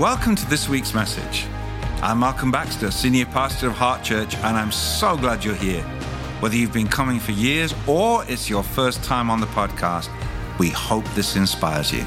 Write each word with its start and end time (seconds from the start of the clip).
Welcome 0.00 0.34
to 0.36 0.48
this 0.48 0.66
week's 0.66 0.94
message. 0.94 1.46
I'm 2.00 2.20
Malcolm 2.20 2.50
Baxter, 2.50 2.90
Senior 2.90 3.26
Pastor 3.26 3.66
of 3.66 3.74
Heart 3.74 4.02
Church, 4.02 4.34
and 4.36 4.56
I'm 4.56 4.72
so 4.72 5.14
glad 5.14 5.44
you're 5.44 5.54
here. 5.54 5.82
Whether 6.40 6.56
you've 6.56 6.72
been 6.72 6.88
coming 6.88 7.20
for 7.20 7.32
years 7.32 7.74
or 7.86 8.24
it's 8.26 8.48
your 8.48 8.62
first 8.62 9.04
time 9.04 9.28
on 9.28 9.40
the 9.40 9.46
podcast, 9.48 10.08
we 10.58 10.70
hope 10.70 11.04
this 11.10 11.36
inspires 11.36 11.92
you. 11.92 12.00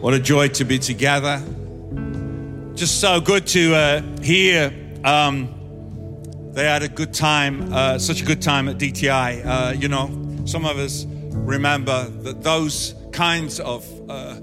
What 0.00 0.12
a 0.12 0.18
joy 0.18 0.48
to 0.48 0.64
be 0.64 0.76
together. 0.80 1.40
Just 2.74 3.00
so 3.00 3.20
good 3.20 3.46
to 3.46 3.76
uh, 3.76 4.02
hear. 4.22 4.74
Um, 5.04 6.50
they 6.52 6.64
had 6.64 6.82
a 6.82 6.88
good 6.88 7.14
time, 7.14 7.72
uh, 7.72 8.00
such 8.00 8.22
a 8.22 8.24
good 8.24 8.42
time 8.42 8.68
at 8.68 8.78
DTI. 8.78 9.46
Uh, 9.46 9.70
you 9.70 9.86
know, 9.86 10.08
some 10.46 10.66
of 10.66 10.78
us 10.78 11.06
remember 11.06 12.08
that 12.22 12.42
those 12.42 12.96
kinds 13.12 13.60
of 13.60 13.88
uh, 14.10 14.40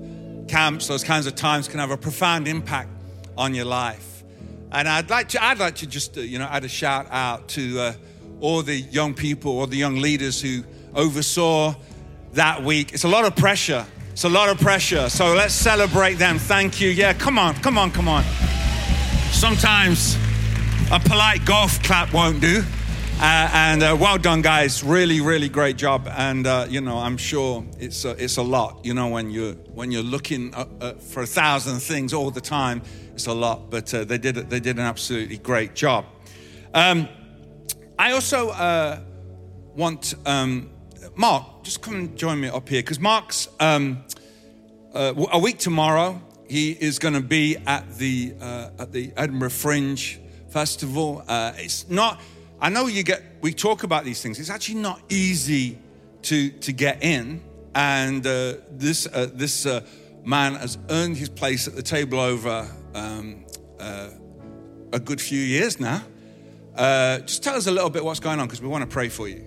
camps, 0.53 0.85
those 0.85 1.03
kinds 1.03 1.25
of 1.25 1.34
times 1.34 1.67
can 1.67 1.80
have 1.80 1.89
a 1.89 1.98
profound 1.98 2.48
impact 2.48 2.89
on 3.35 3.55
your 3.55 3.66
life. 3.66 4.23
And 4.71 4.88
I'd 4.88 5.09
like 5.09 5.30
to, 5.30 5.44
I'd 5.44 5.57
like 5.57 5.73
to 5.77 5.88
just, 5.88 6.16
uh, 6.16 6.21
you 6.21 6.38
know, 6.38 6.45
add 6.45 6.63
a 6.63 6.67
shout 6.67 7.07
out 7.09 7.48
to 7.49 7.80
uh, 7.80 7.94
all 8.39 8.61
the 8.61 8.75
young 8.75 9.16
people, 9.16 9.58
all 9.58 9.66
the 9.66 9.77
young 9.77 9.95
leaders 9.95 10.39
who 10.39 10.63
oversaw 10.94 11.73
that 12.34 12.63
week. 12.63 12.94
It's 12.94 13.03
a 13.03 13.08
lot 13.08 13.25
of 13.25 13.35
pressure. 13.35 13.84
It's 14.11 14.25
a 14.25 14.30
lot 14.30 14.47
of 14.47 14.59
pressure. 14.59 15.09
So 15.09 15.34
let's 15.34 15.55
celebrate 15.55 16.20
them. 16.20 16.38
Thank 16.38 16.80
you. 16.80 16.89
Yeah, 16.89 17.13
come 17.13 17.39
on, 17.39 17.55
come 17.55 17.80
on, 17.80 17.89
come 17.89 18.08
on. 18.08 18.23
Sometimes 19.31 20.17
a 20.91 20.99
polite 20.99 21.45
golf 21.45 21.81
clap 21.81 22.13
won't 22.13 22.41
do. 22.41 22.63
Uh, 23.20 23.49
and 23.53 23.84
uh, 23.84 23.95
well 23.98 24.17
done, 24.17 24.41
guys. 24.41 24.84
Really, 24.84 25.22
really 25.22 25.48
great 25.48 25.77
job. 25.77 26.09
And 26.12 26.45
uh, 26.45 26.66
you 26.67 26.81
know, 26.81 26.98
I'm 26.98 27.16
sure 27.16 27.63
it's 27.80 28.03
a, 28.05 28.12
it's 28.12 28.38
a 28.38 28.41
lot. 28.41 28.84
You 28.84 28.94
know, 28.94 29.08
when 29.08 29.30
you're 29.30 29.53
when 29.73 29.91
you're 29.91 30.03
looking 30.03 30.53
uh, 30.53 30.66
uh, 30.81 30.94
for 30.94 31.23
a 31.23 31.27
thousand 31.27 31.80
things 31.80 32.14
all 32.14 32.31
the 32.31 32.42
time, 32.42 32.81
it's 33.14 33.28
a 33.28 33.33
lot. 33.33 33.70
But 33.70 33.94
uh, 33.94 34.03
they 34.03 34.17
did 34.17 34.36
they 34.36 34.59
did 34.59 34.78
an 34.78 34.83
absolutely 34.83 35.38
great 35.38 35.73
job. 35.73 36.05
Um, 36.73 37.08
I 37.97 38.11
also 38.11 38.47
want 39.75 40.16
um, 40.25 40.72
Mark 41.16 41.64
just 41.64 41.81
come 41.81 41.95
and 41.95 42.17
join 42.17 42.42
me 42.42 42.50
up 42.50 42.67
here 42.67 42.81
because 42.81 43.00
Mark's 43.00 43.48
um, 43.59 44.03
a 44.94 45.39
week 45.39 45.59
tomorrow. 45.59 46.22
He 46.50 46.72
is 46.72 47.00
going 47.00 47.14
to 47.14 47.22
be 47.22 47.58
at 47.66 47.95
the 47.95 48.33
at 48.42 48.92
the 48.92 49.14
Edinburgh 49.16 49.52
Fringe 49.52 50.20
Festival. 50.50 51.23
it's 51.30 51.88
not 51.89 52.20
I 52.64 52.69
know 52.69 52.88
you 52.88 53.03
get, 53.03 53.22
we 53.42 53.53
talk 53.53 53.83
about 53.83 54.06
these 54.06 54.22
things. 54.22 54.39
It's 54.39 54.50
actually 54.50 54.80
not 54.80 55.02
easy 55.09 55.78
to, 56.22 56.50
to 56.50 56.72
get 56.72 57.03
in. 57.03 57.44
And 57.75 58.25
uh, 58.25 58.53
this, 58.72 59.05
uh, 59.05 59.30
this 59.33 59.66
uh, 59.66 59.81
man 60.23 60.55
has 60.55 60.78
earned 60.89 61.17
his 61.17 61.28
place 61.28 61.67
at 61.67 61.75
the 61.75 61.81
table 61.81 62.22
over 62.22 62.66
um, 62.95 63.44
uh, 63.81 64.11
a 64.94 65.00
good 65.02 65.20
few 65.20 65.42
years 65.42 65.78
now. 65.81 66.03
Uh, 66.73 67.20
just 67.20 67.44
tell 67.44 67.55
us 67.55 67.67
a 67.67 67.72
little 67.72 67.89
bit 67.89 68.05
what's 68.05 68.22
going 68.22 68.39
on 68.39 68.47
because 68.47 68.61
we 68.61 68.70
want 68.70 68.81
to 68.81 68.89
pray 68.89 69.09
for 69.09 69.27
you. 69.27 69.44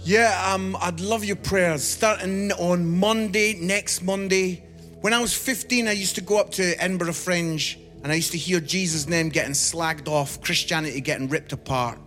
Yeah, 0.00 0.52
um, 0.52 0.76
I'd 0.82 1.00
love 1.00 1.24
your 1.24 1.36
prayers. 1.36 1.82
Starting 1.82 2.52
on 2.52 2.86
Monday, 2.86 3.54
next 3.54 4.02
Monday. 4.02 4.62
When 5.00 5.14
I 5.14 5.18
was 5.18 5.32
15, 5.32 5.88
I 5.88 5.92
used 5.92 6.16
to 6.16 6.20
go 6.20 6.38
up 6.38 6.50
to 6.50 6.74
Edinburgh 6.78 7.14
Fringe 7.14 7.78
and 8.02 8.10
I 8.10 8.16
used 8.16 8.32
to 8.32 8.38
hear 8.38 8.58
Jesus' 8.60 9.08
name 9.08 9.28
getting 9.28 9.52
slagged 9.52 10.08
off, 10.08 10.40
Christianity 10.40 11.00
getting 11.00 11.28
ripped 11.28 11.52
apart. 11.52 11.98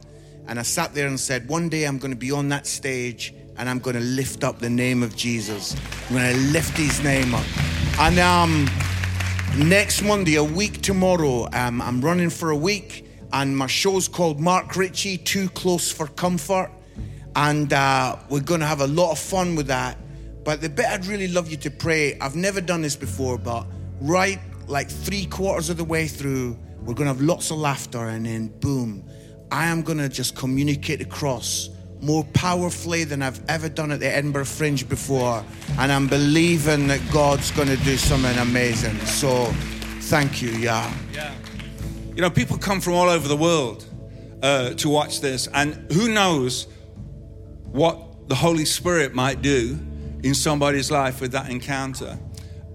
And 0.47 0.59
I 0.59 0.63
sat 0.63 0.93
there 0.93 1.07
and 1.07 1.19
said, 1.19 1.47
One 1.47 1.69
day 1.69 1.85
I'm 1.85 1.97
going 1.97 2.11
to 2.11 2.17
be 2.17 2.31
on 2.31 2.49
that 2.49 2.67
stage 2.67 3.33
and 3.57 3.69
I'm 3.69 3.79
going 3.79 3.95
to 3.95 4.01
lift 4.01 4.43
up 4.43 4.59
the 4.59 4.69
name 4.69 5.03
of 5.03 5.15
Jesus. 5.15 5.75
I'm 6.09 6.17
going 6.17 6.33
to 6.33 6.41
lift 6.51 6.77
his 6.77 7.01
name 7.01 7.33
up. 7.33 7.45
And 7.99 8.19
um, 8.19 8.69
next 9.57 10.01
Monday, 10.01 10.35
a 10.35 10.43
week 10.43 10.81
tomorrow, 10.81 11.47
um, 11.53 11.81
I'm 11.81 12.01
running 12.01 12.29
for 12.29 12.49
a 12.51 12.57
week 12.57 13.07
and 13.31 13.57
my 13.57 13.67
show's 13.67 14.09
called 14.09 14.39
Mark 14.39 14.75
Ritchie 14.75 15.19
Too 15.19 15.47
Close 15.49 15.91
for 15.91 16.07
Comfort. 16.07 16.71
And 17.37 17.71
uh, 17.71 18.17
we're 18.29 18.41
going 18.41 18.59
to 18.59 18.65
have 18.65 18.81
a 18.81 18.87
lot 18.87 19.11
of 19.11 19.19
fun 19.19 19.55
with 19.55 19.67
that. 19.67 19.97
But 20.43 20.61
the 20.61 20.69
bit 20.69 20.85
I'd 20.85 21.05
really 21.05 21.29
love 21.29 21.49
you 21.49 21.57
to 21.57 21.71
pray, 21.71 22.19
I've 22.19 22.35
never 22.35 22.61
done 22.61 22.81
this 22.81 22.95
before, 22.95 23.37
but 23.37 23.65
right 24.01 24.39
like 24.67 24.89
three 24.89 25.25
quarters 25.25 25.69
of 25.69 25.77
the 25.77 25.83
way 25.83 26.07
through, 26.07 26.57
we're 26.79 26.93
going 26.93 27.07
to 27.07 27.13
have 27.13 27.21
lots 27.21 27.51
of 27.51 27.57
laughter, 27.57 28.07
and 28.07 28.25
then 28.25 28.47
boom, 28.59 29.03
I 29.51 29.67
am 29.67 29.81
going 29.81 29.97
to 29.97 30.09
just 30.09 30.35
communicate 30.35 31.01
across 31.01 31.69
more 32.01 32.23
powerfully 32.33 33.03
than 33.03 33.21
I've 33.21 33.41
ever 33.49 33.69
done 33.69 33.91
at 33.91 33.99
the 33.99 34.07
Edinburgh 34.07 34.45
Fringe 34.45 34.87
before. 34.87 35.43
And 35.79 35.91
I'm 35.91 36.07
believing 36.07 36.87
that 36.87 37.01
God's 37.11 37.51
going 37.51 37.69
to 37.69 37.77
do 37.77 37.97
something 37.97 38.37
amazing. 38.37 38.97
So 38.99 39.45
thank 40.01 40.41
you, 40.41 40.49
yeah. 40.51 40.93
Yeah. 41.13 41.33
You 42.15 42.21
know, 42.21 42.29
people 42.29 42.57
come 42.57 42.81
from 42.81 42.93
all 42.93 43.09
over 43.09 43.27
the 43.27 43.37
world 43.37 43.85
uh, 44.43 44.71
to 44.75 44.89
watch 44.89 45.21
this, 45.21 45.47
and 45.47 45.91
who 45.91 46.13
knows 46.13 46.67
what 47.71 48.29
the 48.29 48.35
Holy 48.35 48.65
Spirit 48.65 49.13
might 49.13 49.41
do 49.41 49.79
in 50.23 50.33
somebody's 50.33 50.91
life 50.91 51.21
with 51.21 51.31
that 51.31 51.49
encounter. 51.49 52.17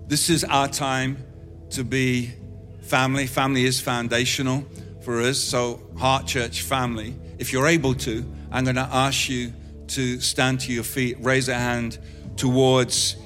This 0.06 0.28
is 0.28 0.44
our 0.44 0.68
time 0.68 1.24
to 1.70 1.84
be 1.84 2.32
family. 2.82 3.26
Family 3.26 3.64
is 3.64 3.80
foundational 3.80 4.64
for 5.02 5.20
us. 5.20 5.38
So, 5.38 5.80
Heart 5.96 6.26
Church 6.26 6.62
family, 6.62 7.14
if 7.38 7.52
you're 7.52 7.66
able 7.66 7.94
to, 7.94 8.24
I'm 8.50 8.64
going 8.64 8.76
to 8.76 8.88
ask 8.90 9.28
you 9.28 9.52
to 9.88 10.20
stand 10.20 10.60
to 10.60 10.72
your 10.72 10.84
feet, 10.84 11.16
raise 11.20 11.48
a 11.48 11.54
hand 11.54 11.98
towards 12.36 13.16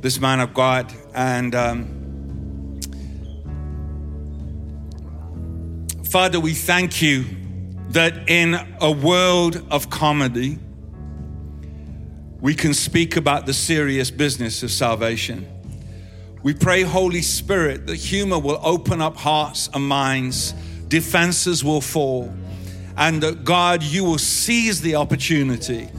this 0.00 0.20
man 0.20 0.40
of 0.40 0.54
God. 0.54 0.92
And 1.14 1.54
um, 1.54 2.80
Father, 6.04 6.40
we 6.40 6.54
thank 6.54 7.02
you 7.02 7.24
that 7.90 8.28
in 8.28 8.58
a 8.80 8.90
world 8.90 9.62
of 9.70 9.90
comedy, 9.90 10.58
we 12.40 12.54
can 12.54 12.74
speak 12.74 13.16
about 13.16 13.46
the 13.46 13.52
serious 13.52 14.10
business 14.10 14.62
of 14.62 14.70
salvation. 14.70 15.46
We 16.48 16.54
pray, 16.54 16.80
Holy 16.80 17.20
Spirit, 17.20 17.86
that 17.88 17.96
humor 17.96 18.38
will 18.38 18.58
open 18.62 19.02
up 19.02 19.18
hearts 19.18 19.68
and 19.74 19.86
minds, 19.86 20.52
defenses 20.88 21.62
will 21.62 21.82
fall, 21.82 22.32
and 22.96 23.22
that 23.22 23.44
God, 23.44 23.82
you 23.82 24.02
will 24.02 24.16
seize 24.16 24.80
the 24.80 24.94
opportunity 24.94 25.90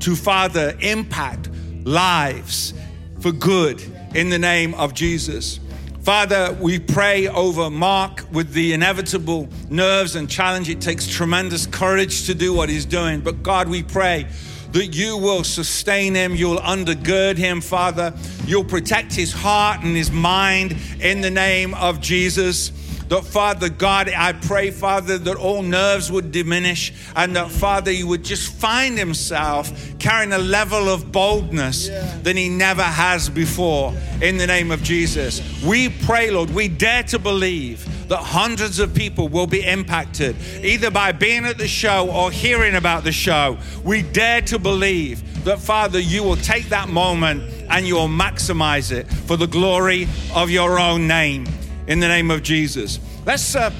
to, 0.00 0.14
Father, 0.14 0.76
impact 0.82 1.48
lives 1.84 2.74
for 3.20 3.32
good 3.32 3.82
in 4.14 4.28
the 4.28 4.38
name 4.38 4.74
of 4.74 4.92
Jesus. 4.92 5.60
Father, 6.02 6.54
we 6.60 6.78
pray 6.78 7.28
over 7.28 7.70
Mark 7.70 8.22
with 8.32 8.52
the 8.52 8.74
inevitable 8.74 9.48
nerves 9.70 10.14
and 10.14 10.28
challenge. 10.28 10.68
It 10.68 10.82
takes 10.82 11.06
tremendous 11.06 11.64
courage 11.64 12.26
to 12.26 12.34
do 12.34 12.52
what 12.52 12.68
he's 12.68 12.84
doing. 12.84 13.22
But 13.22 13.42
God, 13.42 13.66
we 13.66 13.82
pray 13.82 14.26
that 14.72 14.94
you 14.94 15.16
will 15.16 15.44
sustain 15.44 16.14
him, 16.14 16.34
you'll 16.34 16.58
undergird 16.58 17.36
him, 17.36 17.60
Father. 17.60 18.12
You'll 18.46 18.64
protect 18.64 19.14
his 19.14 19.32
heart 19.32 19.82
and 19.82 19.96
his 19.96 20.10
mind 20.10 20.76
in 21.00 21.20
the 21.20 21.30
name 21.30 21.74
of 21.74 22.00
Jesus. 22.00 22.72
That, 23.08 23.24
Father 23.24 23.68
God, 23.68 24.08
I 24.08 24.32
pray, 24.32 24.72
Father, 24.72 25.16
that 25.16 25.36
all 25.36 25.62
nerves 25.62 26.10
would 26.10 26.32
diminish 26.32 26.92
and 27.14 27.36
that, 27.36 27.52
Father, 27.52 27.92
you 27.92 28.08
would 28.08 28.24
just 28.24 28.52
find 28.52 28.98
himself 28.98 29.70
carrying 30.00 30.32
a 30.32 30.38
level 30.38 30.88
of 30.88 31.12
boldness 31.12 31.88
yeah. 31.88 32.18
than 32.22 32.36
he 32.36 32.48
never 32.48 32.82
has 32.82 33.28
before 33.28 33.94
in 34.20 34.38
the 34.38 34.46
name 34.46 34.72
of 34.72 34.82
Jesus. 34.82 35.40
We 35.62 35.88
pray, 35.88 36.30
Lord, 36.30 36.50
we 36.50 36.66
dare 36.66 37.04
to 37.04 37.20
believe 37.20 37.86
that 38.08 38.18
hundreds 38.18 38.78
of 38.78 38.94
people 38.94 39.28
will 39.28 39.46
be 39.46 39.64
impacted 39.64 40.36
either 40.62 40.90
by 40.90 41.12
being 41.12 41.44
at 41.44 41.58
the 41.58 41.68
show 41.68 42.10
or 42.10 42.30
hearing 42.30 42.74
about 42.74 43.04
the 43.04 43.12
show. 43.12 43.58
We 43.84 44.02
dare 44.02 44.42
to 44.42 44.58
believe 44.58 45.44
that, 45.44 45.58
Father, 45.58 45.98
you 45.98 46.22
will 46.22 46.36
take 46.36 46.68
that 46.68 46.88
moment 46.88 47.42
and 47.68 47.86
you 47.86 47.94
will 47.94 48.08
maximize 48.08 48.92
it 48.92 49.10
for 49.10 49.36
the 49.36 49.46
glory 49.46 50.08
of 50.34 50.50
your 50.50 50.78
own 50.78 51.06
name 51.06 51.46
in 51.86 52.00
the 52.00 52.08
name 52.08 52.30
of 52.30 52.42
Jesus. 52.42 53.00
Let's, 53.24 53.54
uh, 53.54 53.70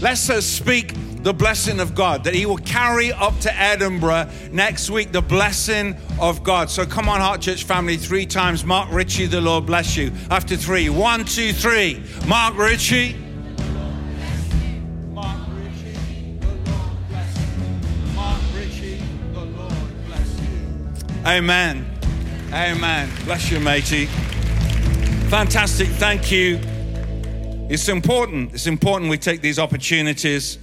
let's 0.00 0.28
uh, 0.28 0.40
speak 0.40 0.94
the 1.22 1.34
blessing 1.34 1.80
of 1.80 1.94
God, 1.94 2.24
that 2.24 2.34
He 2.34 2.46
will 2.46 2.56
carry 2.58 3.12
up 3.12 3.38
to 3.40 3.54
Edinburgh 3.54 4.30
next 4.52 4.88
week, 4.88 5.12
the 5.12 5.20
blessing 5.20 5.96
of 6.18 6.42
God. 6.42 6.70
So 6.70 6.86
come 6.86 7.08
on, 7.08 7.20
Heart 7.20 7.42
Church 7.42 7.64
family, 7.64 7.96
three 7.96 8.24
times. 8.26 8.64
Mark 8.64 8.90
Ritchie, 8.90 9.26
the 9.26 9.40
Lord 9.40 9.66
bless 9.66 9.96
you. 9.96 10.12
After 10.30 10.56
three, 10.56 10.88
one, 10.88 11.24
two, 11.24 11.52
three. 11.52 12.02
Mark 12.26 12.56
Ritchie. 12.56 13.29
Amen. 21.26 21.84
Amen. 22.50 23.10
Bless 23.26 23.50
you, 23.50 23.60
matey. 23.60 24.06
Fantastic. 25.28 25.88
Thank 25.88 26.32
you. 26.32 26.58
It's 27.68 27.90
important. 27.90 28.54
It's 28.54 28.66
important 28.66 29.10
we 29.10 29.18
take 29.18 29.42
these 29.42 29.58
opportunities. 29.58 30.56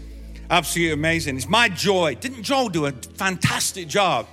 Absolutely 0.49 0.93
amazing. 0.93 1.37
It's 1.37 1.47
my 1.47 1.69
joy. 1.69 2.15
Didn't 2.15 2.41
Joel 2.41 2.69
do 2.69 2.87
a 2.87 2.91
fantastic 2.91 3.87
job 3.87 4.25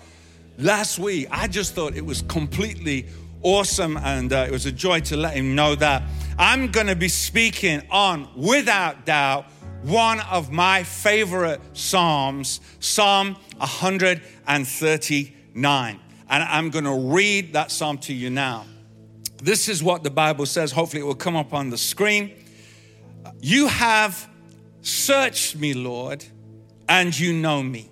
last 0.56 0.98
week? 0.98 1.28
I 1.30 1.46
just 1.46 1.74
thought 1.74 1.94
it 1.94 2.06
was 2.06 2.22
completely 2.22 3.04
awesome, 3.42 3.98
and 3.98 4.32
uh, 4.32 4.46
it 4.48 4.50
was 4.50 4.64
a 4.64 4.72
joy 4.72 5.00
to 5.00 5.18
let 5.18 5.34
him 5.34 5.54
know 5.54 5.74
that. 5.74 6.04
I'm 6.38 6.70
going 6.70 6.86
to 6.86 6.96
be 6.96 7.08
speaking 7.08 7.82
on, 7.90 8.30
without 8.34 9.04
doubt, 9.04 9.44
one 9.82 10.20
of 10.20 10.50
my 10.50 10.84
favorite 10.84 11.60
Psalms, 11.74 12.62
Psalm 12.80 13.36
139. 13.58 16.00
And 16.28 16.42
I'm 16.42 16.70
going 16.70 16.84
to 16.84 17.12
read 17.12 17.52
that 17.52 17.70
Psalm 17.70 17.98
to 17.98 18.14
you 18.14 18.30
now. 18.30 18.66
This 19.42 19.68
is 19.68 19.82
what 19.82 20.02
the 20.02 20.10
Bible 20.10 20.46
says. 20.46 20.72
Hopefully, 20.72 21.02
it 21.02 21.04
will 21.04 21.14
come 21.14 21.36
up 21.36 21.52
on 21.52 21.70
the 21.70 21.78
screen. 21.78 22.32
You 23.40 23.66
have 23.68 24.28
searched 24.80 25.56
me, 25.56 25.74
Lord, 25.74 26.24
and 26.88 27.18
you 27.18 27.32
know 27.32 27.62
me. 27.62 27.90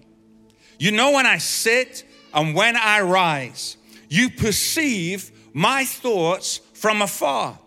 You 0.79 0.93
know 0.93 1.13
when 1.13 1.27
I 1.27 1.39
sit 1.39 2.05
and 2.33 2.55
when 2.55 2.77
I 2.77 3.03
rise. 3.03 3.77
You 4.09 4.31
perceive 4.31 5.31
my 5.53 5.85
thoughts 5.85 6.59
from 6.75 7.03
afar. 7.03 7.59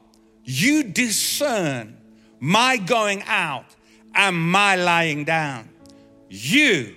You 0.43 0.83
discern 0.83 1.97
my 2.39 2.77
going 2.77 3.23
out 3.27 3.65
and 4.13 4.35
my 4.35 4.75
lying 4.75 5.25
down. 5.25 5.69
You 6.29 6.95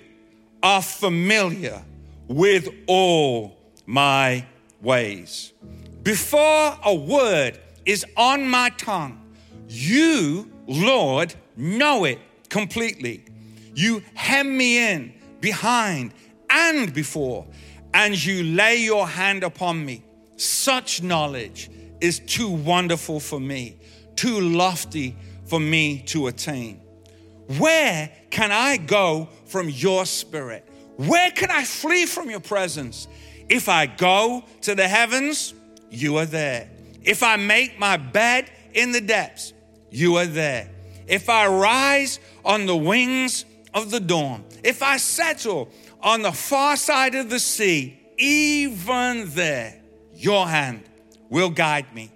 are 0.63 0.83
familiar 0.83 1.83
with 2.27 2.69
all 2.87 3.58
my 3.89 4.45
ways. 4.83 5.55
Before 6.03 6.79
a 6.85 6.95
word 6.95 7.59
is 7.87 8.05
on 8.19 8.47
my 8.47 8.69
tongue, 8.77 9.19
you, 9.67 10.53
Lord, 10.67 11.35
know 11.57 12.05
it 12.05 12.19
completely. 12.51 13.25
You 13.75 14.03
hem 14.13 14.55
me 14.59 14.93
in 14.93 15.15
behind 15.41 16.13
and 16.51 16.93
before, 16.93 17.47
and 17.95 18.23
you 18.23 18.45
lay 18.45 18.77
your 18.77 19.09
hand 19.09 19.43
upon 19.43 19.87
me. 19.87 20.05
Such 20.37 21.03
knowledge 21.03 21.71
is 22.03 22.19
too 22.19 22.51
wonderful 22.51 23.21
for 23.21 23.41
me, 23.41 23.79
too 24.17 24.39
lofty 24.39 25.17
for 25.47 25.59
me 25.59 26.03
to 26.09 26.27
attain. 26.27 26.83
Where 27.57 28.11
can 28.29 28.53
I 28.53 28.77
go 28.77 29.31
from 29.47 29.71
your 29.71 30.05
spirit? 30.05 30.69
Where 30.97 31.31
can 31.31 31.51
I 31.51 31.65
flee 31.65 32.05
from 32.05 32.29
your 32.29 32.41
presence? 32.41 33.09
If 33.49 33.69
I 33.69 33.87
go 33.87 34.45
to 34.63 34.75
the 34.75 34.87
heavens, 34.87 35.55
you 35.91 36.17
are 36.19 36.27
there. 36.27 36.69
If 37.03 37.23
I 37.23 37.37
make 37.37 37.79
my 37.79 37.97
bed 37.97 38.51
in 38.75 38.93
the 38.93 39.01
depths, 39.01 39.53
you 39.91 40.17
are 40.17 40.27
there. 40.27 40.71
If 41.07 41.29
I 41.31 41.47
rise 41.47 42.21
on 42.45 42.67
the 42.67 42.77
wings 42.77 43.47
of 43.73 43.91
the 43.91 44.01
dawn, 44.01 44.45
if 44.63 44.83
I 44.83 44.99
settle 44.99 45.71
on 46.03 46.23
the 46.23 46.33
far 46.33 46.77
side 46.77 47.15
of 47.15 47.31
the 47.31 47.39
sea, 47.39 47.99
even 48.19 49.31
there, 49.31 49.81
your 50.15 50.47
hand 50.47 50.83
will 51.31 51.51
guide 51.51 51.95
me, 51.95 52.11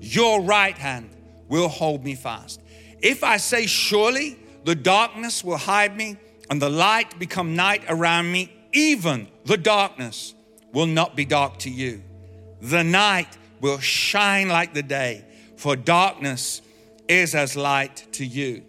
your 0.00 0.40
right 0.42 0.76
hand 0.76 1.10
will 1.48 1.68
hold 1.68 2.04
me 2.04 2.14
fast. 2.14 2.60
If 3.00 3.24
I 3.24 3.38
say, 3.38 3.66
Surely 3.66 4.38
the 4.64 4.74
darkness 4.74 5.42
will 5.42 5.56
hide 5.56 5.96
me, 5.96 6.16
and 6.48 6.62
the 6.62 6.70
light 6.70 7.18
become 7.18 7.56
night 7.56 7.82
around 7.88 8.30
me, 8.30 8.52
even 8.72 9.26
the 9.44 9.56
darkness 9.56 10.34
will 10.76 10.84
not 10.84 11.16
be 11.16 11.24
dark 11.24 11.56
to 11.56 11.70
you. 11.70 12.02
The 12.60 12.84
night 12.84 13.38
will 13.62 13.78
shine 13.78 14.50
like 14.50 14.74
the 14.74 14.82
day, 14.82 15.24
for 15.56 15.74
darkness 15.74 16.60
is 17.08 17.34
as 17.34 17.56
light 17.56 18.04
to 18.12 18.26
you. 18.26 18.62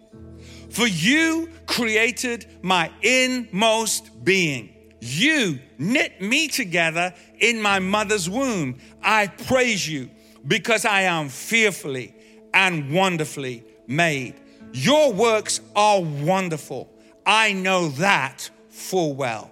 For 0.70 0.88
you 0.88 1.50
created 1.66 2.48
my 2.62 2.94
inmost 3.02 4.24
being. 4.24 4.74
You 5.02 5.60
knit 5.78 6.22
me 6.22 6.48
together 6.48 7.14
in 7.40 7.62
my 7.62 7.80
mother's 7.80 8.30
womb. 8.30 8.78
I 9.04 9.28
praise 9.28 9.86
you 9.86 10.10
because 10.48 10.86
I 10.86 11.02
am 11.02 11.28
fearfully 11.28 12.16
and 12.54 12.94
wonderfully 12.94 13.66
made. 13.86 14.36
Your 14.72 15.12
works 15.12 15.60
are 15.76 16.02
wonderful. 16.02 16.90
I 17.26 17.52
know 17.52 17.90
that 17.90 18.50
full 18.70 19.14
well. 19.14 19.52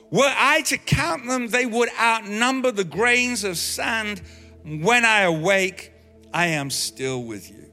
Were 0.11 0.33
I 0.37 0.61
to 0.63 0.77
count 0.77 1.25
them, 1.25 1.47
they 1.47 1.65
would 1.65 1.89
outnumber 1.99 2.71
the 2.71 2.83
grains 2.83 3.43
of 3.45 3.57
sand. 3.57 4.21
When 4.63 5.05
I 5.05 5.21
awake, 5.21 5.93
I 6.33 6.47
am 6.47 6.69
still 6.69 7.23
with 7.23 7.49
you. 7.49 7.71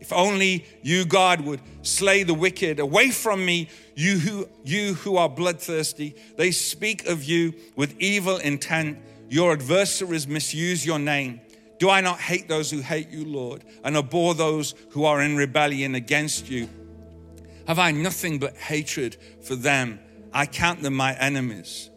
If 0.00 0.12
only 0.12 0.66
you, 0.82 1.04
God, 1.04 1.40
would 1.40 1.60
slay 1.82 2.24
the 2.24 2.34
wicked 2.34 2.80
away 2.80 3.10
from 3.10 3.44
me, 3.44 3.68
you 3.94 4.18
who, 4.18 4.48
you 4.64 4.94
who 4.94 5.16
are 5.16 5.28
bloodthirsty. 5.28 6.14
They 6.36 6.50
speak 6.50 7.06
of 7.06 7.24
you 7.24 7.54
with 7.76 7.94
evil 7.98 8.36
intent. 8.36 8.98
Your 9.28 9.52
adversaries 9.52 10.28
misuse 10.28 10.84
your 10.84 10.98
name. 10.98 11.40
Do 11.78 11.90
I 11.90 12.00
not 12.00 12.20
hate 12.20 12.48
those 12.48 12.70
who 12.70 12.80
hate 12.80 13.10
you, 13.10 13.24
Lord, 13.24 13.64
and 13.84 13.96
abhor 13.96 14.34
those 14.34 14.74
who 14.90 15.04
are 15.04 15.20
in 15.20 15.36
rebellion 15.36 15.94
against 15.94 16.48
you? 16.48 16.68
Have 17.66 17.78
I 17.78 17.90
nothing 17.90 18.38
but 18.38 18.56
hatred 18.56 19.16
for 19.42 19.56
them? 19.56 19.98
I 20.36 20.44
count 20.44 20.82
them 20.82 20.92
my 20.92 21.14
enemies. 21.14 21.88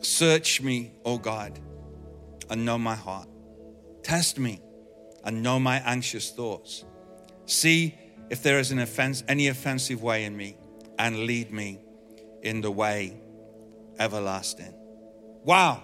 Search 0.00 0.62
me, 0.62 0.92
O 1.04 1.18
God, 1.18 1.60
and 2.48 2.64
know 2.64 2.78
my 2.78 2.94
heart. 2.94 3.28
Test 4.02 4.38
me 4.38 4.62
and 5.24 5.42
know 5.42 5.60
my 5.60 5.76
anxious 5.84 6.30
thoughts. 6.30 6.86
See 7.44 7.94
if 8.30 8.42
there 8.42 8.58
is 8.58 8.70
an 8.70 8.78
offense, 8.78 9.22
any 9.28 9.48
offensive 9.48 10.02
way 10.02 10.24
in 10.24 10.34
me, 10.34 10.56
and 10.98 11.26
lead 11.26 11.52
me 11.52 11.80
in 12.40 12.62
the 12.62 12.70
way 12.70 13.20
everlasting. 13.98 14.72
Wow. 15.44 15.82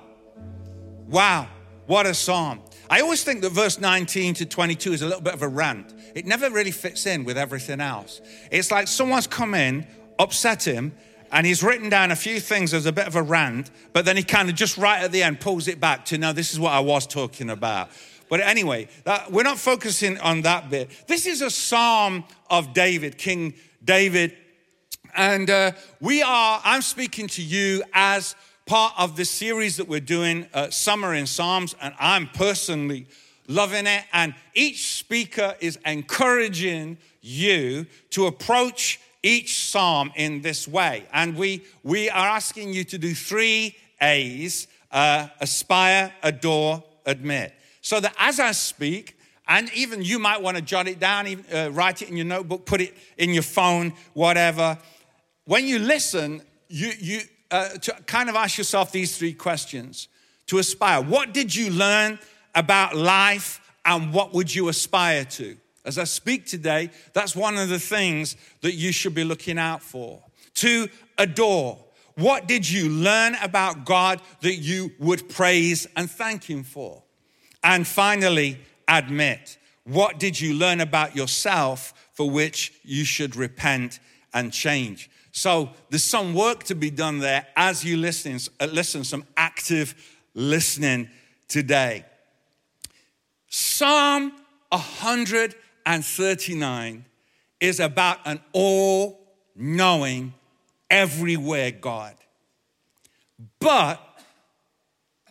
Wow. 1.08 1.46
What 1.84 2.06
a 2.06 2.14
psalm. 2.14 2.62
I 2.88 3.02
always 3.02 3.22
think 3.22 3.42
that 3.42 3.52
verse 3.52 3.78
19 3.78 4.32
to 4.36 4.46
22 4.46 4.94
is 4.94 5.02
a 5.02 5.06
little 5.06 5.20
bit 5.20 5.34
of 5.34 5.42
a 5.42 5.48
rant. 5.48 5.92
It 6.14 6.24
never 6.24 6.48
really 6.48 6.70
fits 6.70 7.04
in 7.04 7.24
with 7.24 7.36
everything 7.36 7.82
else. 7.82 8.22
It's 8.50 8.70
like 8.70 8.88
someone's 8.88 9.26
come 9.26 9.52
in, 9.52 9.86
upset 10.18 10.66
him, 10.66 10.94
and 11.32 11.46
he's 11.46 11.62
written 11.62 11.88
down 11.88 12.10
a 12.10 12.16
few 12.16 12.40
things 12.40 12.72
as 12.74 12.86
a 12.86 12.92
bit 12.92 13.06
of 13.06 13.16
a 13.16 13.22
rant, 13.22 13.70
but 13.92 14.04
then 14.04 14.16
he 14.16 14.22
kind 14.22 14.48
of 14.48 14.54
just 14.54 14.78
right 14.78 15.02
at 15.02 15.12
the 15.12 15.22
end 15.22 15.40
pulls 15.40 15.68
it 15.68 15.80
back 15.80 16.04
to, 16.06 16.18
no, 16.18 16.32
this 16.32 16.52
is 16.52 16.60
what 16.60 16.72
I 16.72 16.80
was 16.80 17.06
talking 17.06 17.50
about. 17.50 17.90
But 18.28 18.40
anyway, 18.40 18.88
that, 19.04 19.32
we're 19.32 19.42
not 19.42 19.58
focusing 19.58 20.18
on 20.18 20.42
that 20.42 20.70
bit. 20.70 20.90
This 21.06 21.26
is 21.26 21.40
a 21.40 21.50
psalm 21.50 22.24
of 22.50 22.74
David, 22.74 23.18
King 23.18 23.54
David. 23.84 24.36
And 25.14 25.48
uh, 25.48 25.72
we 26.00 26.22
are, 26.22 26.60
I'm 26.64 26.82
speaking 26.82 27.26
to 27.28 27.42
you 27.42 27.82
as 27.92 28.36
part 28.66 28.92
of 28.98 29.16
the 29.16 29.24
series 29.24 29.78
that 29.78 29.88
we're 29.88 30.00
doing, 30.00 30.46
uh, 30.52 30.68
Summer 30.68 31.14
in 31.14 31.26
Psalms, 31.26 31.74
and 31.80 31.94
I'm 31.98 32.26
personally 32.28 33.06
loving 33.46 33.86
it. 33.86 34.04
And 34.12 34.34
each 34.54 34.94
speaker 34.94 35.54
is 35.60 35.78
encouraging 35.86 36.98
you 37.22 37.86
to 38.10 38.26
approach 38.26 39.00
each 39.22 39.58
psalm 39.58 40.12
in 40.16 40.42
this 40.42 40.68
way. 40.68 41.04
And 41.12 41.36
we, 41.36 41.64
we 41.82 42.08
are 42.10 42.28
asking 42.28 42.72
you 42.72 42.84
to 42.84 42.98
do 42.98 43.14
three 43.14 43.76
A's 44.00 44.68
uh, 44.90 45.28
aspire, 45.40 46.12
adore, 46.22 46.82
admit. 47.04 47.54
So 47.80 48.00
that 48.00 48.14
as 48.18 48.38
I 48.40 48.52
speak, 48.52 49.18
and 49.46 49.72
even 49.74 50.02
you 50.02 50.18
might 50.18 50.42
want 50.42 50.56
to 50.56 50.62
jot 50.62 50.88
it 50.88 51.00
down, 51.00 51.26
even, 51.26 51.44
uh, 51.52 51.70
write 51.70 52.02
it 52.02 52.10
in 52.10 52.16
your 52.16 52.26
notebook, 52.26 52.66
put 52.66 52.80
it 52.80 52.96
in 53.16 53.30
your 53.30 53.42
phone, 53.42 53.94
whatever. 54.12 54.78
When 55.46 55.66
you 55.66 55.78
listen, 55.78 56.42
you, 56.68 56.92
you, 56.98 57.20
uh, 57.50 57.70
to 57.70 57.92
kind 58.06 58.28
of 58.28 58.36
ask 58.36 58.58
yourself 58.58 58.92
these 58.92 59.16
three 59.16 59.32
questions 59.32 60.08
to 60.46 60.58
aspire. 60.58 61.02
What 61.02 61.32
did 61.32 61.54
you 61.54 61.70
learn 61.70 62.18
about 62.54 62.94
life 62.94 63.60
and 63.84 64.12
what 64.12 64.34
would 64.34 64.54
you 64.54 64.68
aspire 64.68 65.24
to? 65.24 65.56
As 65.88 65.96
I 65.96 66.04
speak 66.04 66.44
today, 66.44 66.90
that's 67.14 67.34
one 67.34 67.56
of 67.56 67.70
the 67.70 67.78
things 67.78 68.36
that 68.60 68.74
you 68.74 68.92
should 68.92 69.14
be 69.14 69.24
looking 69.24 69.58
out 69.58 69.82
for. 69.82 70.22
To 70.56 70.86
adore. 71.16 71.82
What 72.14 72.46
did 72.46 72.68
you 72.68 72.90
learn 72.90 73.36
about 73.36 73.86
God 73.86 74.20
that 74.42 74.56
you 74.56 74.92
would 74.98 75.30
praise 75.30 75.86
and 75.96 76.10
thank 76.10 76.44
Him 76.44 76.62
for? 76.62 77.02
And 77.64 77.86
finally, 77.86 78.58
admit. 78.86 79.56
What 79.84 80.18
did 80.18 80.38
you 80.38 80.52
learn 80.52 80.82
about 80.82 81.16
yourself 81.16 81.94
for 82.12 82.28
which 82.28 82.74
you 82.82 83.06
should 83.06 83.34
repent 83.34 83.98
and 84.34 84.52
change? 84.52 85.10
So 85.32 85.70
there's 85.88 86.04
some 86.04 86.34
work 86.34 86.64
to 86.64 86.74
be 86.74 86.90
done 86.90 87.18
there 87.20 87.46
as 87.56 87.82
you 87.82 87.96
listen, 87.96 88.38
uh, 88.60 88.66
listen 88.66 89.04
some 89.04 89.24
active 89.38 89.94
listening 90.34 91.08
today. 91.48 92.04
Psalm 93.48 94.32
139 95.88 97.06
is 97.60 97.80
about 97.80 98.18
an 98.26 98.38
all 98.52 99.18
knowing, 99.56 100.34
everywhere 100.90 101.70
God. 101.70 102.14
But 103.58 103.98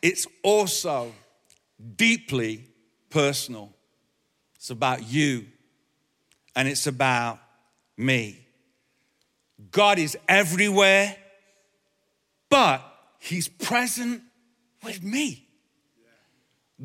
it's 0.02 0.26
also 0.42 1.14
deeply 1.96 2.66
personal. 3.12 3.72
It's 4.56 4.72
about 4.72 5.08
you 5.08 5.46
and 6.56 6.68
it's 6.68 6.88
about 6.88 7.38
me. 7.96 8.44
God 9.70 10.00
is 10.00 10.18
everywhere, 10.28 11.16
but 12.50 12.82
He's 13.20 13.48
present 13.48 14.24
with 14.84 15.04
me. 15.04 15.48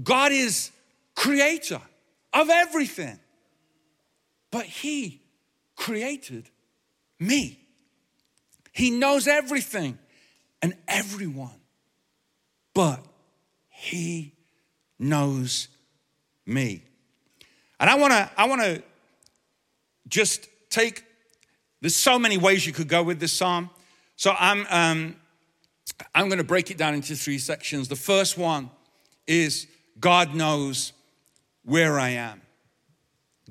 God 0.03 0.31
is 0.33 0.73
creator 1.15 1.81
of 2.35 2.51
everything, 2.51 3.19
but 4.53 4.67
He 4.67 5.21
created 5.75 6.49
me. 7.19 7.59
He 8.71 8.91
knows 8.91 9.27
everything 9.27 9.99
and 10.63 10.77
everyone, 10.87 11.61
but 12.73 13.05
He 13.69 14.35
knows 15.01 15.67
me. 16.47 16.85
And 17.81 17.91
I 17.91 17.97
wanna, 17.97 18.31
I 18.37 18.47
wanna 18.47 18.83
just 20.07 20.49
take, 20.71 21.05
there's 21.81 21.97
so 21.97 22.19
many 22.19 22.39
ways 22.39 22.65
you 22.65 22.73
could 22.73 22.89
go 22.89 23.03
with 23.03 23.19
this 23.19 23.33
psalm. 23.33 23.71
So 24.15 24.33
I'm, 24.39 24.67
um, 24.71 25.17
I'm 26.15 26.29
gonna 26.29 26.45
break 26.45 26.71
it 26.71 26.79
down 26.79 26.95
into 26.95 27.17
three 27.17 27.39
sections. 27.39 27.89
The 27.89 27.97
first 27.97 28.39
one 28.39 28.71
is 29.27 29.67
God 29.99 30.35
knows 30.35 30.93
where 31.65 31.99
I 31.99 32.11
am. 32.11 32.43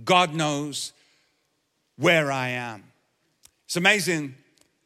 God 0.03 0.33
knows 0.33 0.93
where 1.97 2.31
I 2.31 2.49
am. 2.49 2.83
It's 3.65 3.75
amazing 3.75 4.35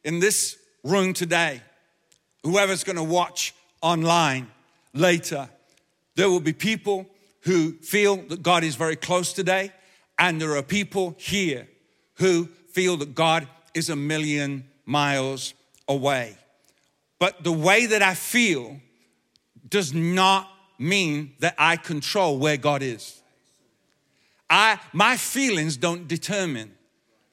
in 0.04 0.20
this 0.20 0.56
room 0.84 1.12
today, 1.12 1.60
whoever's 2.44 2.84
going 2.84 2.96
to 2.96 3.02
watch 3.02 3.54
online 3.82 4.46
later, 4.94 5.48
there 6.14 6.30
will 6.30 6.40
be 6.40 6.52
people 6.52 7.06
who 7.40 7.72
feel 7.72 8.16
that 8.16 8.42
God 8.42 8.64
is 8.64 8.76
very 8.76 8.96
close 8.96 9.32
today, 9.32 9.72
and 10.18 10.40
there 10.40 10.56
are 10.56 10.62
people 10.62 11.14
here 11.18 11.68
who 12.14 12.46
feel 12.70 12.96
that 12.98 13.14
God 13.14 13.46
is 13.74 13.90
a 13.90 13.96
million 13.96 14.64
miles 14.84 15.54
away. 15.88 16.36
But 17.18 17.44
the 17.44 17.52
way 17.52 17.86
that 17.86 18.02
I 18.02 18.14
feel 18.14 18.80
does 19.68 19.92
not 19.92 20.48
mean 20.78 21.32
that 21.40 21.54
I 21.58 21.76
control 21.76 22.38
where 22.38 22.56
God 22.56 22.82
is. 22.82 23.22
I, 24.48 24.78
my 24.92 25.16
feelings 25.16 25.76
don't 25.76 26.06
determine 26.06 26.72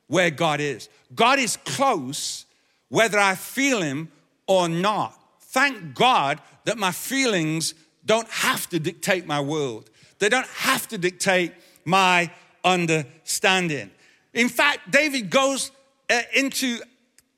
where 0.08 0.30
God 0.30 0.60
is. 0.60 0.90
God 1.14 1.40
is 1.40 1.58
close 1.58 2.46
whether 2.90 3.18
I 3.20 3.36
feel 3.36 3.82
Him 3.82 4.10
or 4.48 4.70
not. 4.70 5.20
Thank 5.40 5.94
God 5.94 6.40
that 6.66 6.78
my 6.78 6.92
feelings 6.92 7.74
don't 8.06 8.30
have 8.30 8.68
to 8.70 8.80
dictate 8.80 9.26
my 9.26 9.40
world, 9.40 9.90
they 10.20 10.30
don't 10.30 10.48
have 10.48 10.88
to 10.90 10.98
dictate 10.98 11.54
my 11.86 12.32
understanding. 12.64 13.92
In 14.34 14.50
fact, 14.50 14.92
David 14.92 15.30
goes 15.30 15.72
uh, 16.10 16.22
into 16.36 16.80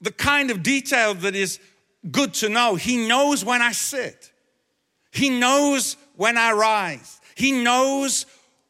the 0.01 0.11
kind 0.11 0.51
of 0.51 0.63
detail 0.63 1.13
that 1.15 1.35
is 1.35 1.59
good 2.11 2.33
to 2.35 2.49
know. 2.49 2.75
He 2.75 3.07
knows 3.07 3.43
when 3.43 3.61
I 3.61 3.71
sit, 3.71 4.31
He 5.11 5.29
knows 5.29 5.97
when 6.15 6.37
I 6.37 6.51
rise, 6.51 7.19
He 7.35 7.51
knows 7.51 8.25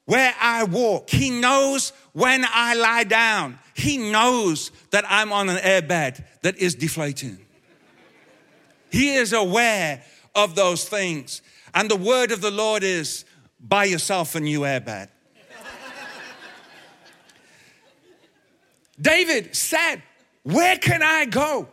where 0.05 0.33
I 0.39 0.63
walk. 0.63 1.09
He 1.09 1.29
knows 1.29 1.91
when 2.13 2.45
I 2.47 2.75
lie 2.75 3.03
down. 3.03 3.59
He 3.73 3.97
knows 3.97 4.71
that 4.91 5.03
I'm 5.07 5.31
on 5.31 5.49
an 5.49 5.57
airbed 5.57 6.23
that 6.41 6.57
is 6.57 6.75
deflating. 6.75 7.39
He 8.91 9.15
is 9.15 9.33
aware 9.33 10.03
of 10.33 10.55
those 10.55 10.87
things. 10.87 11.41
And 11.73 11.89
the 11.89 11.97
word 11.97 12.31
of 12.31 12.41
the 12.41 12.51
Lord 12.51 12.83
is 12.83 13.25
buy 13.59 13.85
yourself 13.85 14.35
a 14.35 14.39
new 14.39 14.61
airbed. 14.61 15.09
David 18.99 19.55
said, 19.55 20.01
Where 20.43 20.77
can 20.77 21.03
I 21.03 21.25
go? 21.25 21.67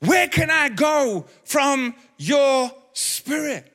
Where 0.00 0.26
can 0.26 0.50
I 0.50 0.68
go 0.68 1.26
from 1.44 1.94
your 2.18 2.72
spirit? 2.92 3.71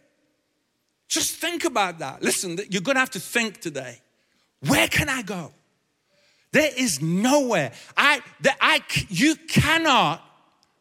Just 1.08 1.36
think 1.36 1.66
about 1.66 2.00
that. 2.00 2.22
Listen, 2.22 2.58
you're 2.70 2.82
going 2.82 2.96
to 2.96 3.00
have 3.00 3.12
to 3.12 3.20
think 3.20 3.60
today. 3.62 4.02
Where 4.68 4.88
can 4.88 5.10
I 5.10 5.22
go? 5.22 5.54
There 6.52 6.72
is 6.76 7.02
nowhere. 7.02 7.72
I, 7.96 8.22
that 8.42 8.58
I, 8.60 8.82
you 9.10 9.36
cannot 9.36 10.22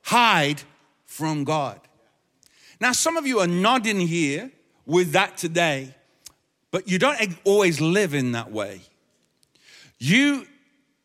hide 0.02 0.62
from 1.04 1.44
God. 1.44 1.80
Now, 2.80 2.92
some 2.92 3.16
of 3.16 3.26
you 3.26 3.40
are 3.40 3.46
nodding 3.46 4.00
here 4.00 4.50
with 4.84 5.12
that 5.12 5.36
today, 5.36 5.94
but 6.70 6.88
you 6.88 6.98
don't 6.98 7.18
always 7.44 7.80
live 7.80 8.14
in 8.14 8.32
that 8.32 8.50
way. 8.50 8.82
You, 9.98 10.46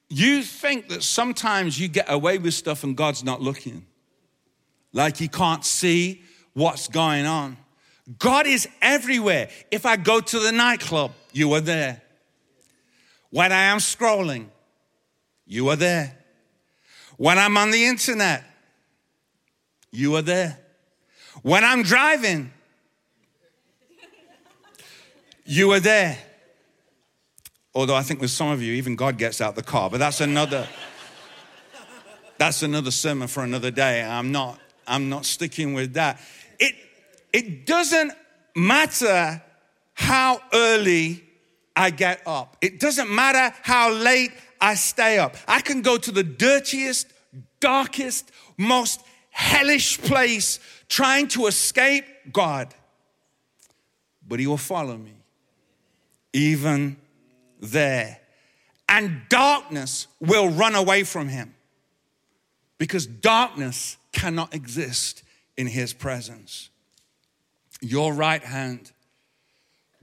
you 0.10 0.44
think 0.44 0.90
that 0.90 1.04
sometimes 1.04 1.80
you 1.80 1.88
get 1.88 2.12
away 2.12 2.38
with 2.38 2.54
stuff 2.54 2.84
and 2.84 2.96
God's 2.96 3.24
not 3.24 3.42
looking, 3.42 3.86
like 4.94 5.18
He 5.18 5.28
can't 5.28 5.64
see 5.64 6.24
what's 6.54 6.88
going 6.88 7.26
on. 7.26 7.58
God 8.18 8.48
is 8.48 8.68
everywhere. 8.82 9.50
If 9.70 9.86
I 9.86 9.96
go 9.96 10.20
to 10.20 10.40
the 10.40 10.52
nightclub, 10.52 11.12
you 11.32 11.54
are 11.54 11.62
there. 11.62 12.02
When 13.30 13.52
I 13.52 13.64
am 13.66 13.78
scrolling, 13.78 14.48
you 15.46 15.70
are 15.70 15.76
there. 15.76 16.18
When 17.18 17.38
I'm 17.38 17.58
on 17.58 17.72
the 17.72 17.86
internet, 17.86 18.44
you 19.92 20.16
are 20.16 20.22
there. 20.22 20.58
When 21.42 21.64
I'm 21.64 21.84
driving, 21.84 22.52
you 25.46 25.72
are 25.72 25.80
there. 25.80 26.18
Although 27.74 27.96
I 27.96 28.04
think 28.04 28.22
with 28.22 28.32
some 28.32 28.50
of 28.50 28.62
you, 28.62 28.74
even 28.74 28.96
God 28.96 29.18
gets 29.18 29.40
out 29.40 29.56
the 29.56 29.64
car, 29.64 29.90
but 29.90 30.00
that's 30.00 30.22
another 30.22 30.68
that's 32.38 32.64
another 32.64 32.92
sermon 32.92 33.28
for 33.28 33.44
another 33.44 33.72
day. 33.72 34.04
I'm 34.04 34.32
not 34.32 34.60
I'm 34.88 35.10
not 35.10 35.26
sticking 35.26 35.74
with 35.74 35.94
that. 35.94 36.20
It 36.60 36.76
it 37.34 37.66
doesn't 37.66 38.14
matter 38.56 39.42
how 39.94 40.42
early 40.54 41.24
I 41.76 41.90
get 41.90 42.22
up. 42.26 42.58
It 42.62 42.80
doesn't 42.80 43.10
matter 43.10 43.56
how 43.62 43.92
late 43.92 44.32
I 44.60 44.76
stay 44.76 45.18
up. 45.18 45.36
I 45.48 45.62
can 45.62 45.82
go 45.82 45.98
to 45.98 46.12
the 46.12 46.24
dirtiest, 46.24 47.08
darkest, 47.60 48.32
most 48.58 49.02
hellish 49.30 50.00
place 50.00 50.60
trying 50.90 51.28
to 51.30 51.48
escape 51.48 52.06
God, 52.32 52.74
but 54.28 54.40
He 54.40 54.48
will 54.48 54.58
follow 54.58 54.98
me 54.98 55.14
even 56.34 56.98
there. 57.60 58.20
And 58.88 59.22
darkness 59.30 60.08
will 60.20 60.50
run 60.50 60.76
away 60.76 61.04
from 61.04 61.30
Him 61.30 61.54
because 62.78 63.06
darkness 63.06 63.98
cannot 64.12 64.54
exist 64.54 65.24
in 65.56 65.68
His 65.68 65.94
presence. 65.94 66.70
Your 67.82 68.14
right 68.14 68.44
hand 68.44 68.92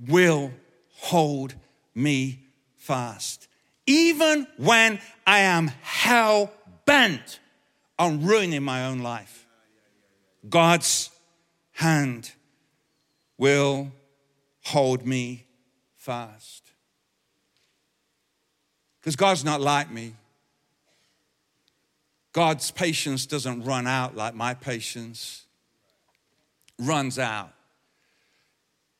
will 0.07 0.53
hold 0.97 1.55
me 1.95 2.41
fast. 2.77 3.49
Even 3.87 4.47
when 4.57 5.01
I 5.27 5.41
am 5.41 5.69
hell 5.83 6.53
bent 6.85 7.41
on 7.99 8.25
ruining 8.25 8.63
my 8.63 8.87
own 8.87 8.99
life, 9.01 9.47
God's 10.49 11.11
hand 11.73 12.33
will 13.39 13.93
hold 14.65 15.07
me 15.07 15.47
fast. 15.97 16.73
Because 19.01 19.17
God's 19.17 19.45
not 19.45 19.61
like 19.61 19.91
me. 19.91 20.15
God's 22.33 22.71
patience 22.71 23.27
doesn't 23.27 23.65
run 23.65 23.87
out 23.87 24.17
like 24.17 24.35
my 24.35 24.55
patience 24.55 25.45
runs 26.79 27.19
out. 27.19 27.53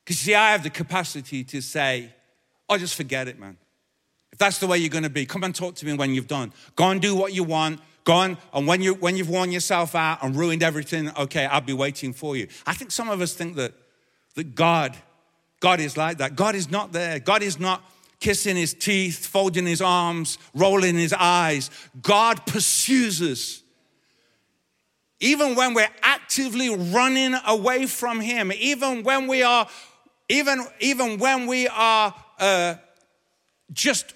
Because, 0.09 0.21
see, 0.21 0.33
I 0.33 0.53
have 0.53 0.63
the 0.63 0.71
capacity 0.71 1.43
to 1.43 1.61
say, 1.61 2.11
I 2.67 2.73
oh, 2.73 2.77
just 2.79 2.95
forget 2.95 3.27
it, 3.27 3.37
man. 3.37 3.57
If 4.31 4.39
that's 4.39 4.57
the 4.57 4.65
way 4.65 4.79
you're 4.79 4.89
going 4.89 5.03
to 5.03 5.09
be, 5.11 5.27
come 5.27 5.43
and 5.43 5.53
talk 5.53 5.75
to 5.75 5.85
me 5.85 5.93
when 5.93 6.15
you've 6.15 6.25
done. 6.25 6.51
Go 6.75 6.89
and 6.89 6.99
do 6.99 7.15
what 7.15 7.31
you 7.31 7.43
want. 7.43 7.79
Go 8.05 8.13
on, 8.13 8.39
and 8.51 8.65
when, 8.65 8.81
you, 8.81 8.95
when 8.95 9.15
you've 9.15 9.29
worn 9.29 9.51
yourself 9.51 9.93
out 9.93 10.23
and 10.23 10.35
ruined 10.35 10.63
everything, 10.63 11.11
okay, 11.15 11.45
I'll 11.45 11.61
be 11.61 11.73
waiting 11.73 12.13
for 12.13 12.35
you. 12.35 12.47
I 12.65 12.73
think 12.73 12.89
some 12.89 13.07
of 13.07 13.21
us 13.21 13.35
think 13.35 13.55
that, 13.57 13.73
that 14.33 14.55
God, 14.55 14.97
God 15.59 15.79
is 15.79 15.95
like 15.95 16.17
that. 16.17 16.35
God 16.35 16.55
is 16.55 16.71
not 16.71 16.91
there. 16.91 17.19
God 17.19 17.43
is 17.43 17.59
not 17.59 17.83
kissing 18.19 18.55
his 18.55 18.73
teeth, 18.73 19.27
folding 19.27 19.67
his 19.67 19.79
arms, 19.79 20.39
rolling 20.55 20.95
his 20.95 21.13
eyes. 21.13 21.69
God 22.01 22.47
pursues 22.47 23.21
us. 23.21 23.61
Even 25.19 25.53
when 25.53 25.75
we're 25.75 25.91
actively 26.01 26.75
running 26.75 27.35
away 27.45 27.85
from 27.85 28.21
him, 28.21 28.51
even 28.53 29.03
when 29.03 29.27
we 29.27 29.43
are 29.43 29.67
even, 30.29 30.65
even 30.79 31.17
when 31.17 31.47
we 31.47 31.67
are 31.67 32.13
uh, 32.39 32.75
just 33.73 34.13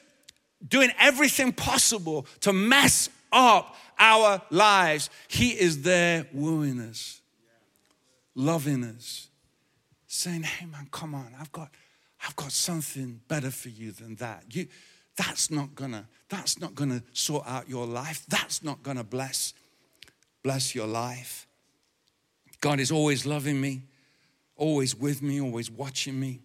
doing 0.66 0.92
everything 1.00 1.52
possible 1.52 2.26
to 2.42 2.54
mess 2.54 3.10
up 3.32 3.76
our 3.98 4.42
lives, 4.50 5.10
He 5.28 5.50
is 5.50 5.82
there 5.82 6.28
wooing 6.32 6.80
us, 6.80 7.22
loving 8.36 8.84
us, 8.84 9.28
saying, 10.08 10.44
Hey 10.44 10.68
man, 10.68 10.88
come 10.92 11.16
on, 11.16 11.34
I've 11.40 11.52
got, 11.52 11.70
I've 12.26 12.36
got 12.36 12.52
something 12.52 13.20
better 13.28 13.52
for 13.52 13.70
you 13.70 13.92
than 13.92 14.16
that. 14.16 14.44
You, 14.52 14.68
that's 15.16 15.52
not 15.52 15.76
gonna, 15.76 16.08
that's 16.30 16.60
not 16.60 16.76
gonna 16.76 17.04
sort 17.14 17.48
out 17.48 17.68
your 17.68 17.86
life. 17.86 18.24
That's 18.28 18.64
not 18.64 18.84
gonna 18.84 19.04
bless, 19.04 19.54
bless 20.44 20.74
your 20.76 20.88
life. 20.88 21.48
God 22.62 22.80
is 22.80 22.92
always 22.92 23.26
loving 23.26 23.60
me, 23.60 23.82
always 24.56 24.96
with 24.96 25.22
me, 25.22 25.42
always 25.42 25.70
watching 25.70 26.20
me. 26.20 26.42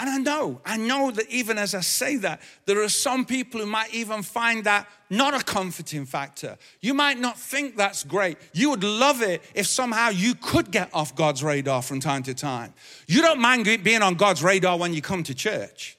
And 0.00 0.08
I 0.08 0.16
know, 0.16 0.62
I 0.64 0.78
know 0.78 1.10
that 1.10 1.28
even 1.28 1.58
as 1.58 1.74
I 1.74 1.80
say 1.80 2.16
that, 2.16 2.40
there 2.64 2.82
are 2.82 2.88
some 2.88 3.26
people 3.26 3.60
who 3.60 3.66
might 3.66 3.92
even 3.92 4.22
find 4.22 4.64
that 4.64 4.88
not 5.10 5.38
a 5.38 5.44
comforting 5.44 6.06
factor. 6.06 6.56
You 6.80 6.94
might 6.94 7.18
not 7.18 7.38
think 7.38 7.76
that's 7.76 8.02
great. 8.04 8.38
You 8.54 8.70
would 8.70 8.82
love 8.82 9.20
it 9.20 9.42
if 9.54 9.66
somehow 9.66 10.08
you 10.08 10.34
could 10.34 10.70
get 10.70 10.88
off 10.94 11.14
God's 11.14 11.44
radar 11.44 11.82
from 11.82 12.00
time 12.00 12.22
to 12.22 12.32
time. 12.32 12.72
You 13.08 13.20
don't 13.20 13.42
mind 13.42 13.64
being 13.84 14.00
on 14.00 14.14
God's 14.14 14.42
radar 14.42 14.78
when 14.78 14.94
you 14.94 15.02
come 15.02 15.22
to 15.24 15.34
church. 15.34 15.98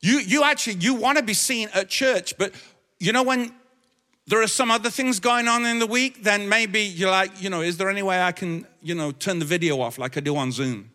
You, 0.00 0.18
you 0.18 0.42
actually, 0.42 0.78
you 0.80 0.94
want 0.94 1.18
to 1.18 1.22
be 1.22 1.34
seen 1.34 1.68
at 1.74 1.88
church, 1.88 2.36
but 2.36 2.52
you 2.98 3.12
know 3.12 3.22
when 3.22 3.52
there 4.26 4.40
are 4.40 4.48
some 4.48 4.70
other 4.70 4.90
things 4.90 5.18
going 5.20 5.48
on 5.48 5.66
in 5.66 5.78
the 5.78 5.86
week, 5.86 6.22
then 6.22 6.48
maybe 6.48 6.80
you're 6.80 7.10
like, 7.10 7.42
you 7.42 7.50
know, 7.50 7.60
is 7.60 7.76
there 7.76 7.90
any 7.90 8.02
way 8.02 8.22
I 8.22 8.32
can, 8.32 8.66
you 8.80 8.94
know, 8.94 9.10
turn 9.10 9.38
the 9.38 9.44
video 9.44 9.80
off 9.80 9.98
like 9.98 10.16
I 10.16 10.20
do 10.20 10.36
on 10.36 10.52
Zoom? 10.52 10.90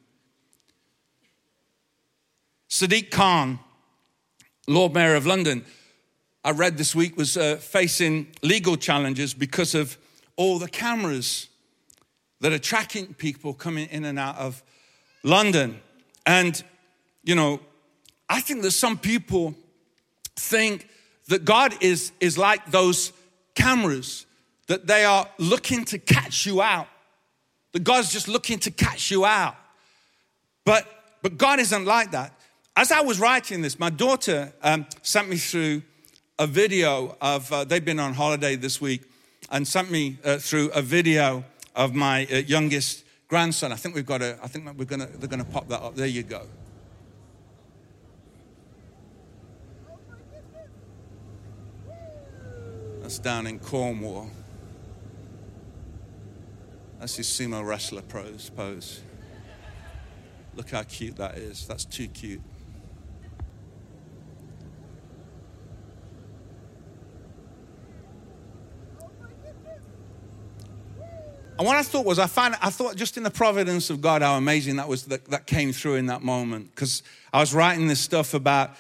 Sadiq 2.70 3.12
Khan, 3.12 3.60
Lord 4.68 4.94
Mayor 4.94 5.16
of 5.16 5.26
London, 5.26 5.66
I 6.44 6.52
read 6.52 6.78
this 6.78 6.96
week 6.96 7.18
was 7.18 7.36
uh, 7.36 7.58
facing 7.58 8.28
legal 8.42 8.78
challenges 8.78 9.34
because 9.34 9.76
of 9.76 9.98
all 10.38 10.60
the 10.60 10.70
cameras 10.70 11.50
that 12.40 12.54
are 12.54 12.60
tracking 12.60 13.14
people 13.14 13.54
coming 13.54 13.90
in 13.90 14.06
and 14.06 14.18
out 14.18 14.38
of 14.38 14.64
London. 15.24 15.82
And, 16.26 16.64
you 17.24 17.36
know, 17.36 17.60
I 18.30 18.42
think 18.42 18.62
that 18.62 18.72
some 18.72 18.98
people 18.98 19.56
think 20.36 20.88
that 21.28 21.46
God 21.46 21.76
is, 21.82 22.12
is 22.20 22.38
like 22.38 22.72
those 22.72 23.14
cameras, 23.56 24.26
that 24.68 24.88
they 24.88 25.06
are 25.06 25.28
looking 25.38 25.86
to 25.86 25.98
catch 25.98 26.46
you 26.46 26.62
out, 26.62 26.88
that 27.72 27.84
God's 27.84 28.12
just 28.12 28.28
looking 28.28 28.60
to 28.60 28.72
catch 28.72 29.12
you 29.12 29.26
out. 29.26 29.56
But, 30.66 30.86
but 31.22 31.38
God 31.38 31.60
isn't 31.60 31.86
like 31.86 32.12
that. 32.12 32.34
As 32.76 32.92
I 32.92 33.02
was 33.02 33.20
writing 33.20 33.62
this, 33.62 33.80
my 33.80 33.90
daughter 33.90 34.54
um, 34.62 34.86
sent 35.02 35.30
me 35.30 35.38
through 35.38 35.82
a 36.38 36.46
video 36.46 37.18
of, 37.20 37.52
uh, 37.52 37.64
they've 37.64 37.84
been 37.84 38.00
on 38.00 38.14
holiday 38.14 38.56
this 38.56 38.80
week, 38.80 39.04
and 39.50 39.68
sent 39.68 39.90
me 39.90 40.18
uh, 40.24 40.38
through 40.38 40.70
a 40.72 40.82
video 40.82 41.44
of 41.76 41.96
my 41.96 42.26
uh, 42.26 42.38
youngest 42.38 43.06
grandson. 43.28 43.72
I 43.72 43.76
think 43.76 43.96
we've 43.96 44.06
got 44.06 44.22
a, 44.22 44.38
I 44.44 44.48
think 44.48 44.66
we're 44.78 44.86
gonna, 44.86 45.08
they're 45.08 45.30
gonna 45.30 45.46
pop 45.46 45.70
that 45.70 45.82
up. 45.82 45.96
There 45.96 46.06
you 46.06 46.24
go. 46.24 46.46
That's 53.08 53.20
down 53.20 53.48
in 53.48 53.60
Cornwall. 53.60 54.30
That's 57.00 57.16
his 57.16 57.26
sumo 57.26 57.66
wrestler 57.66 58.02
pose. 58.02 58.52
pose. 58.54 59.00
Look 60.56 60.72
how 60.72 60.84
cute 60.84 61.16
that 61.16 61.38
is. 61.38 61.66
That's 61.68 61.86
too 61.86 62.10
cute. 62.10 62.42
And 71.58 71.66
what 71.66 71.78
I 71.78 71.84
thought 71.84 72.06
was, 72.06 72.20
I 72.20 72.28
found, 72.28 72.56
I 72.62 72.70
thought 72.70 72.98
just 72.98 73.16
in 73.16 73.24
the 73.24 73.32
providence 73.32 73.90
of 73.90 74.02
God, 74.02 74.22
how 74.22 74.36
amazing 74.36 74.76
that 74.76 74.90
was 74.90 75.06
that, 75.06 75.24
that 75.30 75.48
came 75.48 75.72
through 75.72 75.96
in 75.96 76.08
that 76.08 76.24
moment. 76.24 76.72
Because 76.76 77.04
I 77.32 77.40
was 77.40 77.54
writing 77.54 77.88
this 77.88 78.02
stuff 78.02 78.34
about 78.34 78.72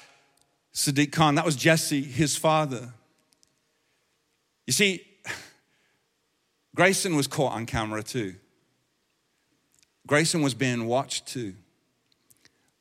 Sadiq 0.73 1.13
Khan. 1.13 1.35
That 1.35 1.45
was 1.45 1.55
Jesse, 1.55 2.03
his 2.03 2.35
father. 2.35 2.91
You 4.67 4.73
see, 4.73 5.03
Grayson 6.75 7.15
was 7.15 7.25
caught 7.25 7.53
on 7.53 7.65
camera 7.65 8.03
too. 8.03 8.35
Grayson 10.05 10.43
was 10.43 10.53
being 10.53 10.85
watched 10.85 11.25
too. 11.25 11.55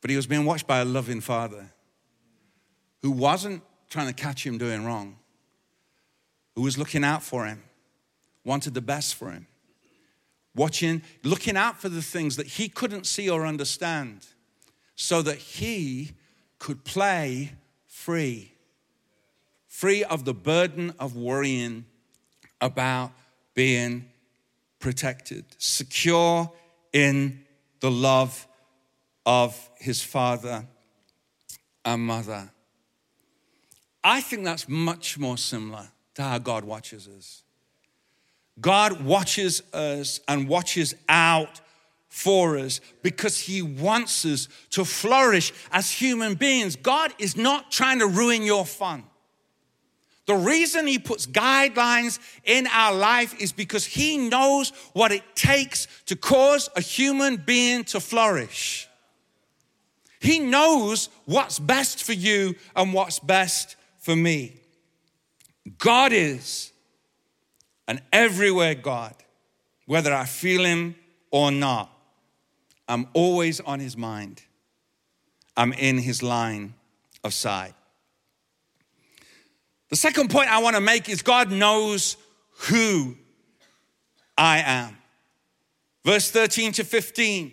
But 0.03 0.11
he 0.11 0.17
was 0.17 0.27
being 0.27 0.45
watched 0.45 0.67
by 0.67 0.81
a 0.81 0.85
loving 0.85 1.21
father 1.21 1.73
who 3.03 3.11
wasn't 3.11 3.63
trying 3.89 4.09
to 4.09 4.13
catch 4.13 4.45
him 4.45 4.59
doing 4.59 4.85
wrong, 4.85 5.17
who 6.55 6.63
was 6.63 6.77
looking 6.77 7.03
out 7.03 7.23
for 7.23 7.47
him, 7.47 7.63
wanted 8.45 8.75
the 8.75 8.83
best 8.83 9.15
for 9.15 9.31
him 9.31 9.47
watching, 10.57 11.03
looking 11.23 11.57
out 11.57 11.81
for 11.81 11.89
the 11.89 12.03
things 12.03 12.37
that 12.37 12.47
he 12.47 12.69
couldn't 12.69 13.07
see 13.07 13.29
or 13.29 13.47
understand 13.47 14.27
so 14.97 15.23
that 15.23 15.37
he 15.37 16.13
could 16.59 16.83
play 16.83 17.53
free, 17.87 18.53
free 19.77 20.03
of 20.05 20.25
the 20.25 20.33
burden 20.33 20.91
of 20.99 21.15
worrying 21.15 21.85
about 22.63 23.13
being 23.53 24.07
protected, 24.79 25.45
secure 25.59 26.51
in 26.95 27.45
the 27.81 27.91
love 27.91 28.47
of 29.27 29.71
his 29.77 30.03
father 30.03 30.65
and 31.85 32.01
mother. 32.01 32.51
I 34.03 34.23
think 34.23 34.45
that's 34.45 34.67
much 34.67 35.19
more 35.19 35.37
similar 35.37 35.89
to 36.15 36.23
how 36.23 36.39
God 36.39 36.65
watches 36.65 37.07
us. 37.07 37.43
God 38.59 39.05
watches 39.05 39.61
us 39.75 40.21
and 40.27 40.49
watches 40.49 40.95
out 41.07 41.61
for 42.09 42.57
us 42.57 42.81
because 43.03 43.39
He 43.41 43.61
wants 43.61 44.25
us 44.25 44.49
to 44.71 44.87
flourish 44.87 45.53
as 45.71 45.93
human 45.93 46.33
beings. 46.33 46.77
God 46.77 47.13
is 47.19 47.37
not 47.37 47.71
trying 47.71 47.99
to 47.99 48.07
ruin 48.07 48.43
your 48.43 48.65
fun. 48.65 49.05
The 50.27 50.35
reason 50.35 50.87
He 50.87 50.99
puts 50.99 51.27
guidelines 51.27 52.19
in 52.45 52.67
our 52.67 52.95
life 52.95 53.41
is 53.41 53.53
because 53.53 53.85
He 53.85 54.19
knows 54.19 54.71
what 54.93 55.13
it 55.13 55.23
takes 55.35 55.87
to 56.07 56.17
cause 56.17 56.69
a 56.77 56.81
human 56.81 57.37
being 57.37 57.85
to 57.85 58.01
flourish. 58.01 58.89
He 60.21 60.41
knows 60.41 61.09
what's 61.25 61.59
best 61.59 62.03
for 62.03 62.13
you 62.13 62.57
and 62.75 62.93
what's 62.93 63.21
best 63.21 63.77
for 63.99 64.17
me. 64.17 64.61
God 65.79 66.13
is 66.13 66.73
and 67.87 68.03
everywhere 68.13 68.75
God, 68.75 69.15
whether 69.87 70.13
I 70.13 70.25
feel 70.25 70.65
Him 70.65 70.97
or 71.31 71.53
not, 71.53 71.93
I'm 72.89 73.07
always 73.15 73.61
on 73.61 73.79
His 73.79 73.97
mind. 73.97 74.43
I'm 75.57 75.73
in 75.73 75.99
His 75.99 76.23
line 76.23 76.75
of 77.23 77.33
sight. 77.33 77.75
The 79.89 79.97
second 79.97 80.31
point 80.31 80.51
I 80.51 80.59
want 80.59 80.77
to 80.77 80.81
make 80.81 81.09
is 81.09 81.23
God 81.23 81.51
knows 81.51 82.17
who 82.69 83.17
I 84.37 84.59
am. 84.59 84.97
Verse 86.05 86.31
13 86.31 86.73
to 86.73 86.85
15. 86.85 87.53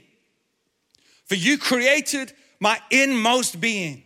For 1.26 1.36
you 1.36 1.58
created 1.58 2.34
my 2.60 2.80
inmost 2.92 3.60
being. 3.60 4.04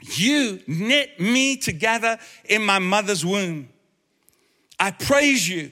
You 0.00 0.60
knit 0.66 1.18
me 1.18 1.56
together 1.56 2.18
in 2.44 2.64
my 2.64 2.78
mother's 2.78 3.24
womb. 3.24 3.68
I 4.78 4.90
praise 4.90 5.48
you 5.48 5.70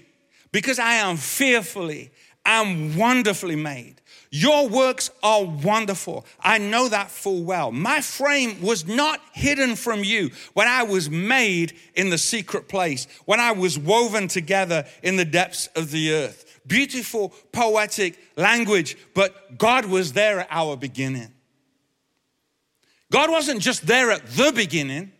because 0.53 0.79
I 0.79 0.95
am 0.95 1.17
fearfully 1.17 2.11
and 2.47 2.97
wonderfully 2.97 3.57
made. 3.57 4.01
Your 4.37 4.69
works 4.69 5.13
are 5.23 5.45
wonderful. 5.45 6.27
I 6.41 6.59
know 6.59 6.89
that 6.89 7.09
full 7.09 7.45
well. 7.45 7.71
My 7.71 8.01
frame 8.01 8.61
was 8.61 8.85
not 8.85 9.21
hidden 9.33 9.77
from 9.77 10.03
you 10.03 10.33
when 10.55 10.67
I 10.67 10.83
was 10.83 11.09
made 11.09 11.75
in 11.95 12.11
the 12.11 12.19
secret 12.19 12.67
place, 12.67 13.07
when 13.27 13.39
I 13.39 13.53
was 13.53 13.79
woven 13.79 14.27
together 14.27 14.87
in 15.05 15.15
the 15.15 15.25
depths 15.25 15.69
of 15.77 15.93
the 15.93 16.13
earth. 16.13 16.61
Beautiful, 16.67 17.29
poetic 17.53 18.19
language, 18.35 18.97
but 19.15 19.57
God 19.57 19.85
was 19.85 20.15
there 20.15 20.41
at 20.41 20.49
our 20.51 20.77
beginning. 20.77 21.33
God 23.13 23.31
wasn't 23.31 23.61
just 23.61 23.87
there 23.87 24.11
at 24.11 24.27
the 24.27 24.51
beginning, 24.53 25.13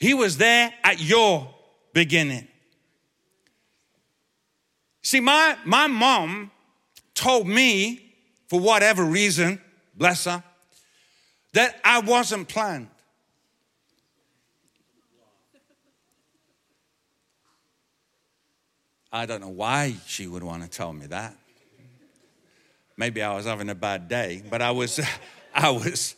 He 0.00 0.12
was 0.12 0.38
there 0.38 0.74
at 0.82 1.00
your 1.00 1.54
beginning. 1.92 2.48
See, 5.02 5.20
my, 5.20 5.56
my 5.64 5.86
mom 5.86 6.50
told 7.14 7.46
me, 7.46 8.03
for 8.54 8.60
whatever 8.60 9.04
reason, 9.04 9.60
bless 9.96 10.26
her, 10.26 10.40
that 11.54 11.80
I 11.84 11.98
wasn't 11.98 12.46
planned. 12.46 12.86
I 19.12 19.26
don't 19.26 19.40
know 19.40 19.48
why 19.48 19.96
she 20.06 20.28
would 20.28 20.44
want 20.44 20.62
to 20.62 20.68
tell 20.68 20.92
me 20.92 21.06
that. 21.06 21.36
maybe 22.96 23.22
I 23.22 23.34
was 23.34 23.44
having 23.44 23.68
a 23.70 23.74
bad 23.74 24.06
day, 24.06 24.40
but 24.48 24.62
I 24.62 24.70
was, 24.70 25.00
I 25.54 25.70
was, 25.70 26.14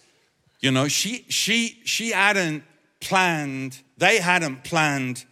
you 0.61 0.71
know, 0.71 0.89
she, 0.89 1.25
she, 1.31 1.81
she 1.87 2.11
hadn't 2.11 2.65
planned, 3.01 3.81
they 3.97 4.19
hadn't 4.19 4.63
planned 4.63 5.25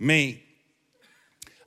me. 0.00 0.42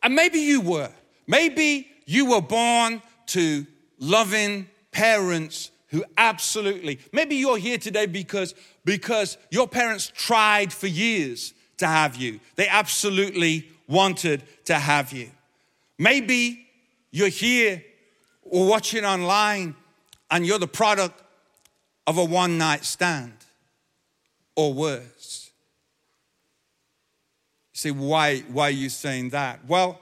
And 0.04 0.14
maybe 0.14 0.40
you 0.40 0.60
were. 0.60 0.92
Maybe 1.26 1.88
you 2.06 2.32
were 2.32 2.42
born 2.42 3.02
to 3.28 3.66
loving 4.02 4.68
parents 4.92 5.72
who 5.88 6.04
absolutely, 6.18 7.00
maybe 7.14 7.36
you're 7.36 7.58
here 7.58 7.78
today 7.78 8.06
because, 8.06 8.54
because 8.84 9.38
your 9.50 9.68
parents 9.68 10.12
tried 10.14 10.74
for 10.74 10.88
years 10.88 11.54
to 11.78 11.88
have 11.88 12.18
you. 12.18 12.40
They 12.56 12.68
absolutely 12.68 13.70
wanted 13.88 14.44
to 14.66 14.76
have 14.76 15.14
you. 15.14 15.30
Maybe 15.98 16.68
you're 17.12 17.28
here 17.28 17.84
or 18.44 18.68
watching 18.68 19.06
online 19.06 19.76
and 20.30 20.46
you're 20.46 20.60
the 20.60 20.68
product 20.68 21.22
of 22.08 22.18
a 22.18 22.24
one 22.24 22.58
night 22.58 22.86
stand 22.86 23.34
or 24.56 24.74
worse. 24.74 25.52
You 27.74 27.78
say, 27.78 27.92
why, 27.92 28.40
why 28.40 28.68
are 28.68 28.72
you 28.72 28.90
saying 28.90 29.30
that? 29.30 29.66
Well, 29.68 30.00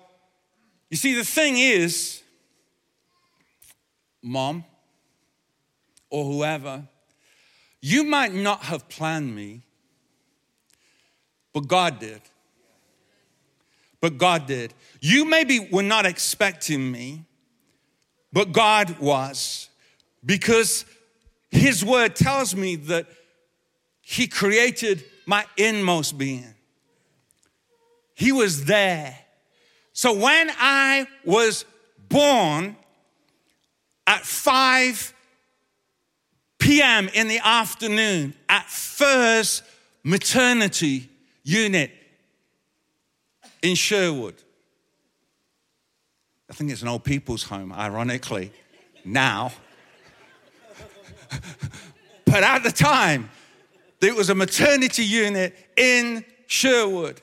you 0.89 0.97
see, 0.97 1.13
the 1.13 1.23
thing 1.23 1.57
is, 1.57 2.23
mom 4.21 4.65
or 6.09 6.25
whoever, 6.25 6.83
you 7.81 8.03
might 8.03 8.33
not 8.33 8.63
have 8.63 8.89
planned 8.89 9.33
me, 9.33 9.61
but 11.53 11.67
God 11.67 11.99
did. 11.99 12.21
But 14.01 14.17
God 14.17 14.47
did. 14.47 14.73
You 15.01 15.25
maybe 15.25 15.67
were 15.71 15.83
not 15.83 16.05
expecting 16.05 16.91
me, 16.91 17.25
but 18.31 18.51
God 18.51 18.97
was. 18.99 19.69
Because 20.25 20.85
His 21.49 21.83
word 21.83 22.15
tells 22.15 22.55
me 22.55 22.75
that 22.77 23.07
He 24.01 24.27
created 24.27 25.03
my 25.25 25.45
inmost 25.57 26.17
being. 26.17 26.53
He 28.15 28.31
was 28.31 28.65
there. 28.65 29.17
So 29.93 30.13
when 30.13 30.51
I 30.57 31.07
was 31.25 31.65
born 32.07 32.75
at 34.09 34.25
5 34.25 35.13
p.m. 36.57 37.09
in 37.13 37.27
the 37.27 37.39
afternoon 37.43 38.33
at 38.49 38.65
Firs 38.65 39.61
Maternity 40.03 41.07
Unit 41.43 41.91
in 43.61 43.75
Sherwood. 43.75 44.33
I 46.49 46.53
think 46.53 46.71
it's 46.71 46.81
an 46.81 46.87
old 46.87 47.03
people's 47.03 47.43
home, 47.43 47.71
ironically, 47.71 48.51
now. 49.05 49.51
but 52.25 52.43
at 52.43 52.63
the 52.63 52.71
time, 52.71 53.29
it 54.01 54.15
was 54.15 54.31
a 54.31 54.35
maternity 54.35 55.05
unit 55.05 55.55
in 55.77 56.25
Sherwood. 56.47 57.21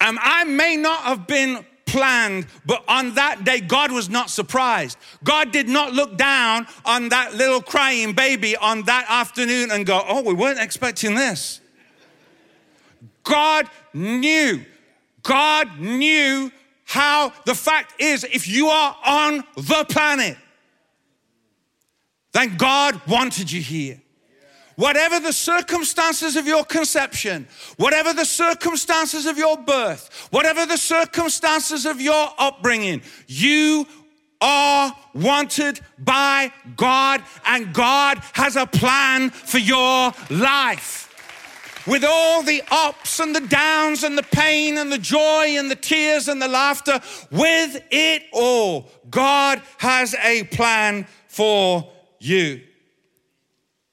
And 0.00 0.18
I 0.20 0.42
may 0.42 0.76
not 0.76 1.02
have 1.02 1.28
been 1.28 1.64
planned, 1.92 2.46
but 2.64 2.82
on 2.88 3.14
that 3.14 3.44
day, 3.44 3.60
God 3.60 3.92
was 3.92 4.08
not 4.08 4.30
surprised. 4.30 4.96
God 5.22 5.52
did 5.52 5.68
not 5.68 5.92
look 5.92 6.16
down 6.16 6.66
on 6.86 7.10
that 7.10 7.34
little 7.34 7.60
crying 7.60 8.14
baby 8.14 8.56
on 8.56 8.84
that 8.84 9.04
afternoon 9.08 9.70
and 9.70 9.84
go, 9.84 10.02
Oh, 10.08 10.22
we 10.22 10.32
weren't 10.32 10.58
expecting 10.58 11.14
this. 11.14 11.60
God 13.22 13.68
knew. 13.92 14.64
God 15.22 15.78
knew 15.78 16.50
how 16.84 17.32
the 17.44 17.54
fact 17.54 18.00
is, 18.00 18.24
if 18.24 18.48
you 18.48 18.68
are 18.68 18.96
on 19.04 19.44
the 19.54 19.84
planet, 19.88 20.38
then 22.32 22.56
God 22.56 23.00
wanted 23.06 23.52
you 23.52 23.60
here. 23.60 24.00
Whatever 24.82 25.20
the 25.20 25.32
circumstances 25.32 26.34
of 26.34 26.44
your 26.44 26.64
conception, 26.64 27.46
whatever 27.76 28.12
the 28.12 28.24
circumstances 28.24 29.26
of 29.26 29.38
your 29.38 29.56
birth, 29.56 30.26
whatever 30.32 30.66
the 30.66 30.76
circumstances 30.76 31.86
of 31.86 32.00
your 32.00 32.30
upbringing, 32.36 33.00
you 33.28 33.86
are 34.40 34.92
wanted 35.14 35.78
by 36.00 36.52
God, 36.76 37.22
and 37.46 37.72
God 37.72 38.18
has 38.32 38.56
a 38.56 38.66
plan 38.66 39.30
for 39.30 39.58
your 39.58 40.12
life. 40.30 41.84
With 41.86 42.04
all 42.04 42.42
the 42.42 42.64
ups 42.68 43.20
and 43.20 43.36
the 43.36 43.46
downs 43.46 44.02
and 44.02 44.18
the 44.18 44.24
pain 44.24 44.78
and 44.78 44.90
the 44.90 44.98
joy 44.98 45.58
and 45.58 45.70
the 45.70 45.76
tears 45.76 46.26
and 46.26 46.42
the 46.42 46.48
laughter, 46.48 47.00
with 47.30 47.80
it 47.92 48.24
all, 48.32 48.90
God 49.08 49.62
has 49.78 50.16
a 50.16 50.42
plan 50.42 51.06
for 51.28 51.88
you. 52.18 52.62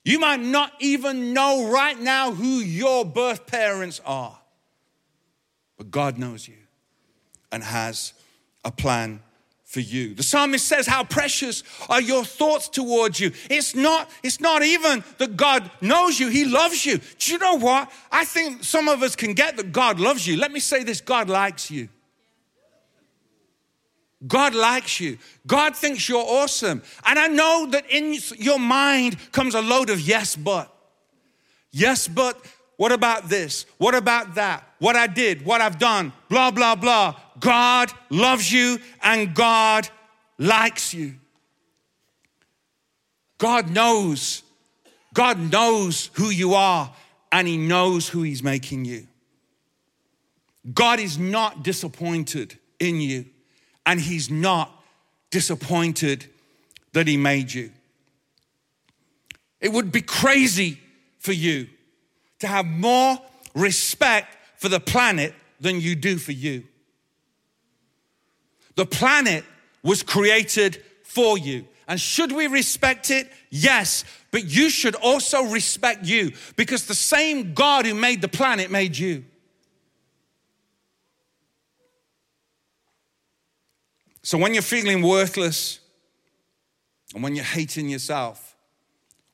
You 0.03 0.19
might 0.19 0.39
not 0.39 0.73
even 0.79 1.33
know 1.33 1.69
right 1.69 1.99
now 1.99 2.31
who 2.31 2.59
your 2.59 3.05
birth 3.05 3.45
parents 3.47 4.01
are, 4.05 4.37
but 5.77 5.91
God 5.91 6.17
knows 6.17 6.47
you 6.47 6.55
and 7.51 7.63
has 7.63 8.13
a 8.63 8.71
plan 8.71 9.21
for 9.69 9.81
you. 9.81 10.15
The 10.15 10.23
psalmist 10.23 10.67
says, 10.67 10.87
How 10.87 11.03
precious 11.03 11.63
are 11.89 12.01
your 12.01 12.25
thoughts 12.25 12.69
towards 12.69 13.19
you. 13.19 13.31
It's 13.51 13.75
not, 13.75 14.09
it's 14.23 14.39
not 14.39 14.63
even 14.63 15.03
that 15.19 15.37
God 15.37 15.69
knows 15.79 16.19
you, 16.19 16.29
He 16.29 16.45
loves 16.45 16.85
you. 16.85 16.99
Do 17.19 17.31
you 17.31 17.37
know 17.37 17.55
what? 17.55 17.91
I 18.11 18.25
think 18.25 18.63
some 18.63 18.87
of 18.87 19.03
us 19.03 19.15
can 19.15 19.33
get 19.33 19.57
that 19.57 19.71
God 19.71 19.99
loves 19.99 20.25
you. 20.25 20.37
Let 20.37 20.51
me 20.51 20.59
say 20.59 20.83
this 20.83 21.01
God 21.01 21.29
likes 21.29 21.69
you. 21.69 21.89
God 24.27 24.53
likes 24.53 24.99
you. 24.99 25.17
God 25.47 25.75
thinks 25.75 26.09
you're 26.09 26.17
awesome. 26.19 26.81
And 27.05 27.17
I 27.17 27.27
know 27.27 27.67
that 27.71 27.89
in 27.89 28.17
your 28.37 28.59
mind 28.59 29.17
comes 29.31 29.55
a 29.55 29.61
load 29.61 29.89
of 29.89 30.01
yes, 30.01 30.35
but. 30.35 30.73
Yes, 31.71 32.07
but 32.07 32.37
what 32.75 32.91
about 32.91 33.29
this? 33.29 33.65
What 33.77 33.95
about 33.95 34.35
that? 34.35 34.63
What 34.79 34.95
I 34.95 35.07
did, 35.07 35.45
what 35.45 35.61
I've 35.61 35.79
done, 35.79 36.11
blah, 36.27 36.51
blah, 36.51 36.75
blah. 36.75 37.15
God 37.39 37.91
loves 38.09 38.51
you 38.51 38.79
and 39.01 39.33
God 39.33 39.87
likes 40.37 40.93
you. 40.93 41.15
God 43.37 43.69
knows. 43.69 44.43
God 45.13 45.39
knows 45.39 46.09
who 46.13 46.29
you 46.29 46.55
are 46.55 46.93
and 47.31 47.47
He 47.47 47.55
knows 47.55 48.09
who 48.09 48.23
He's 48.23 48.43
making 48.43 48.83
you. 48.83 49.07
God 50.73 50.99
is 50.99 51.17
not 51.17 51.63
disappointed 51.63 52.57
in 52.79 52.99
you 52.99 53.25
and 53.89 53.99
he's 53.99 54.29
not 54.29 54.69
disappointed 55.31 56.27
that 56.93 57.07
he 57.07 57.17
made 57.17 57.51
you. 57.51 57.71
It 59.59 59.71
would 59.71 59.91
be 59.91 60.03
crazy 60.03 60.79
for 61.17 61.31
you 61.31 61.67
to 62.37 62.45
have 62.45 62.67
more 62.67 63.17
respect 63.55 64.37
for 64.57 64.69
the 64.69 64.79
planet 64.79 65.33
than 65.59 65.81
you 65.81 65.95
do 65.95 66.19
for 66.19 66.33
you. 66.33 66.65
The 68.75 68.85
planet 68.85 69.43
was 69.81 70.03
created 70.03 70.83
for 71.03 71.39
you. 71.39 71.65
And 71.87 71.99
should 71.99 72.31
we 72.31 72.45
respect 72.45 73.09
it? 73.09 73.27
Yes. 73.49 74.03
But 74.29 74.45
you 74.45 74.69
should 74.69 74.93
also 74.93 75.45
respect 75.45 76.05
you 76.05 76.33
because 76.55 76.85
the 76.85 76.93
same 76.93 77.55
God 77.55 77.87
who 77.87 77.95
made 77.95 78.21
the 78.21 78.27
planet 78.27 78.69
made 78.69 78.95
you. 78.95 79.25
So 84.29 84.37
when 84.37 84.53
you're 84.53 84.61
feeling 84.61 85.01
worthless 85.01 85.79
and 87.15 87.23
when 87.23 87.35
you're 87.35 87.43
hating 87.43 87.89
yourself, 87.89 88.55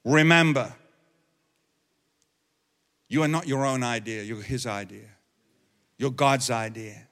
remember 0.05 0.73
you 3.09 3.21
are 3.21 3.27
not 3.27 3.45
your 3.45 3.65
own 3.65 3.83
idea, 3.83 4.23
you're 4.23 4.41
His 4.41 4.65
idea. 4.65 5.09
You're 5.97 6.11
God's 6.11 6.49
idea. 6.49 7.09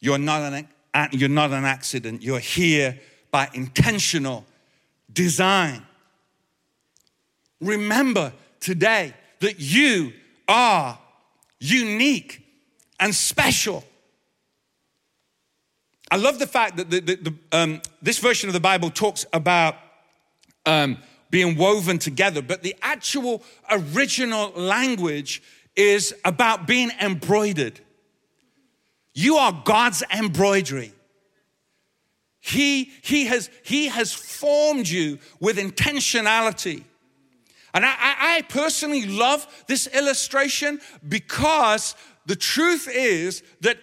You're 0.00 0.18
not 0.18 0.52
an, 0.52 0.68
you're 1.12 1.30
not 1.30 1.50
an 1.50 1.64
accident, 1.64 2.22
you're 2.22 2.40
here 2.40 3.00
by 3.30 3.48
intentional 3.54 4.44
design. 5.10 5.80
Remember 7.58 8.34
today 8.60 9.14
that 9.40 9.60
you 9.60 10.12
are 10.46 10.98
unique 11.58 12.46
and 13.00 13.14
special. 13.14 13.82
I 16.14 16.16
love 16.16 16.38
the 16.38 16.46
fact 16.46 16.76
that 16.76 16.90
the, 16.90 17.00
the, 17.00 17.16
the, 17.16 17.34
um, 17.50 17.82
this 18.00 18.20
version 18.20 18.48
of 18.48 18.52
the 18.52 18.60
Bible 18.60 18.88
talks 18.88 19.26
about 19.32 19.74
um, 20.64 20.98
being 21.28 21.56
woven 21.56 21.98
together, 21.98 22.40
but 22.40 22.62
the 22.62 22.76
actual 22.82 23.42
original 23.68 24.50
language 24.50 25.42
is 25.74 26.14
about 26.24 26.68
being 26.68 26.92
embroidered. 27.00 27.80
You 29.12 29.38
are 29.38 29.60
God's 29.64 30.04
embroidery. 30.16 30.92
He, 32.38 32.92
he, 33.02 33.24
has, 33.24 33.50
he 33.64 33.88
has 33.88 34.12
formed 34.12 34.86
you 34.86 35.18
with 35.40 35.56
intentionality. 35.56 36.84
And 37.74 37.84
I, 37.84 37.96
I 37.98 38.42
personally 38.42 39.04
love 39.04 39.64
this 39.66 39.88
illustration 39.88 40.80
because 41.08 41.96
the 42.26 42.36
truth 42.36 42.88
is 42.88 43.42
that 43.62 43.78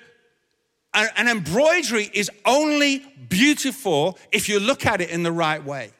an, 0.94 1.28
embroidery 1.28 2.10
is 2.14 2.30
only 2.46 3.06
beautiful 3.30 4.18
if 4.32 4.50
you 4.50 4.60
look 4.60 4.86
at 4.86 5.02
it 5.02 5.10
in 5.10 5.24
the 5.24 5.32
right 5.32 5.64
way. 5.64 5.92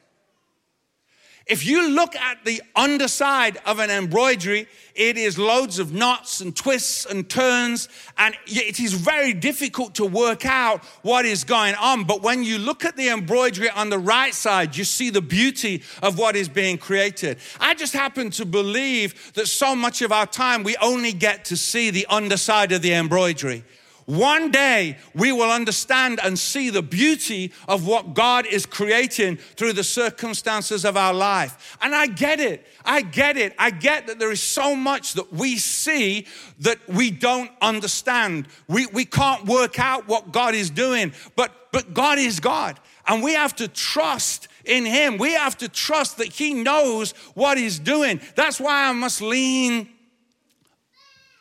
If 1.46 1.66
you 1.66 1.90
look 1.90 2.14
at 2.14 2.44
the 2.44 2.62
underside 2.76 3.58
of 3.66 3.80
an 3.80 3.90
embroidery, 3.90 4.68
it 4.94 5.16
is 5.16 5.38
loads 5.38 5.80
of 5.80 5.92
knots 5.92 6.40
and 6.40 6.54
twists 6.54 7.04
and 7.04 7.28
turns, 7.28 7.88
and 8.16 8.36
it 8.46 8.78
is 8.78 8.94
very 8.94 9.32
difficult 9.32 9.96
to 9.96 10.04
work 10.04 10.46
out 10.46 10.84
what 11.02 11.24
is 11.24 11.42
going 11.42 11.74
on. 11.74 12.04
But 12.04 12.22
when 12.22 12.44
you 12.44 12.58
look 12.58 12.84
at 12.84 12.96
the 12.96 13.08
embroidery 13.08 13.70
on 13.70 13.90
the 13.90 13.98
right 13.98 14.32
side, 14.32 14.76
you 14.76 14.84
see 14.84 15.10
the 15.10 15.20
beauty 15.20 15.82
of 16.00 16.16
what 16.16 16.36
is 16.36 16.48
being 16.48 16.78
created. 16.78 17.38
I 17.58 17.74
just 17.74 17.92
happen 17.92 18.30
to 18.30 18.46
believe 18.46 19.32
that 19.34 19.48
so 19.48 19.74
much 19.74 20.00
of 20.00 20.12
our 20.12 20.26
time 20.26 20.62
we 20.62 20.76
only 20.76 21.12
get 21.12 21.44
to 21.46 21.56
see 21.56 21.90
the 21.90 22.06
underside 22.08 22.70
of 22.70 22.82
the 22.82 22.94
embroidery. 22.94 23.64
One 24.12 24.50
day 24.50 24.98
we 25.14 25.32
will 25.32 25.50
understand 25.50 26.20
and 26.22 26.38
see 26.38 26.68
the 26.68 26.82
beauty 26.82 27.50
of 27.66 27.86
what 27.86 28.12
God 28.12 28.44
is 28.44 28.66
creating 28.66 29.38
through 29.38 29.72
the 29.72 29.82
circumstances 29.82 30.84
of 30.84 30.98
our 30.98 31.14
life. 31.14 31.78
And 31.80 31.94
I 31.94 32.08
get 32.08 32.38
it. 32.38 32.66
I 32.84 33.00
get 33.00 33.38
it. 33.38 33.54
I 33.58 33.70
get 33.70 34.08
that 34.08 34.18
there 34.18 34.30
is 34.30 34.42
so 34.42 34.76
much 34.76 35.14
that 35.14 35.32
we 35.32 35.56
see 35.56 36.26
that 36.60 36.76
we 36.86 37.10
don't 37.10 37.50
understand. 37.62 38.48
We, 38.68 38.84
we 38.88 39.06
can't 39.06 39.46
work 39.46 39.78
out 39.78 40.06
what 40.08 40.30
God 40.30 40.54
is 40.54 40.68
doing, 40.68 41.14
but, 41.34 41.72
but 41.72 41.94
God 41.94 42.18
is 42.18 42.38
God. 42.38 42.78
And 43.06 43.22
we 43.22 43.32
have 43.32 43.56
to 43.56 43.66
trust 43.66 44.48
in 44.66 44.84
Him. 44.84 45.16
We 45.16 45.32
have 45.32 45.56
to 45.56 45.70
trust 45.70 46.18
that 46.18 46.28
He 46.28 46.52
knows 46.52 47.12
what 47.32 47.56
He's 47.56 47.78
doing. 47.78 48.20
That's 48.36 48.60
why 48.60 48.90
I 48.90 48.92
must 48.92 49.22
lean 49.22 49.88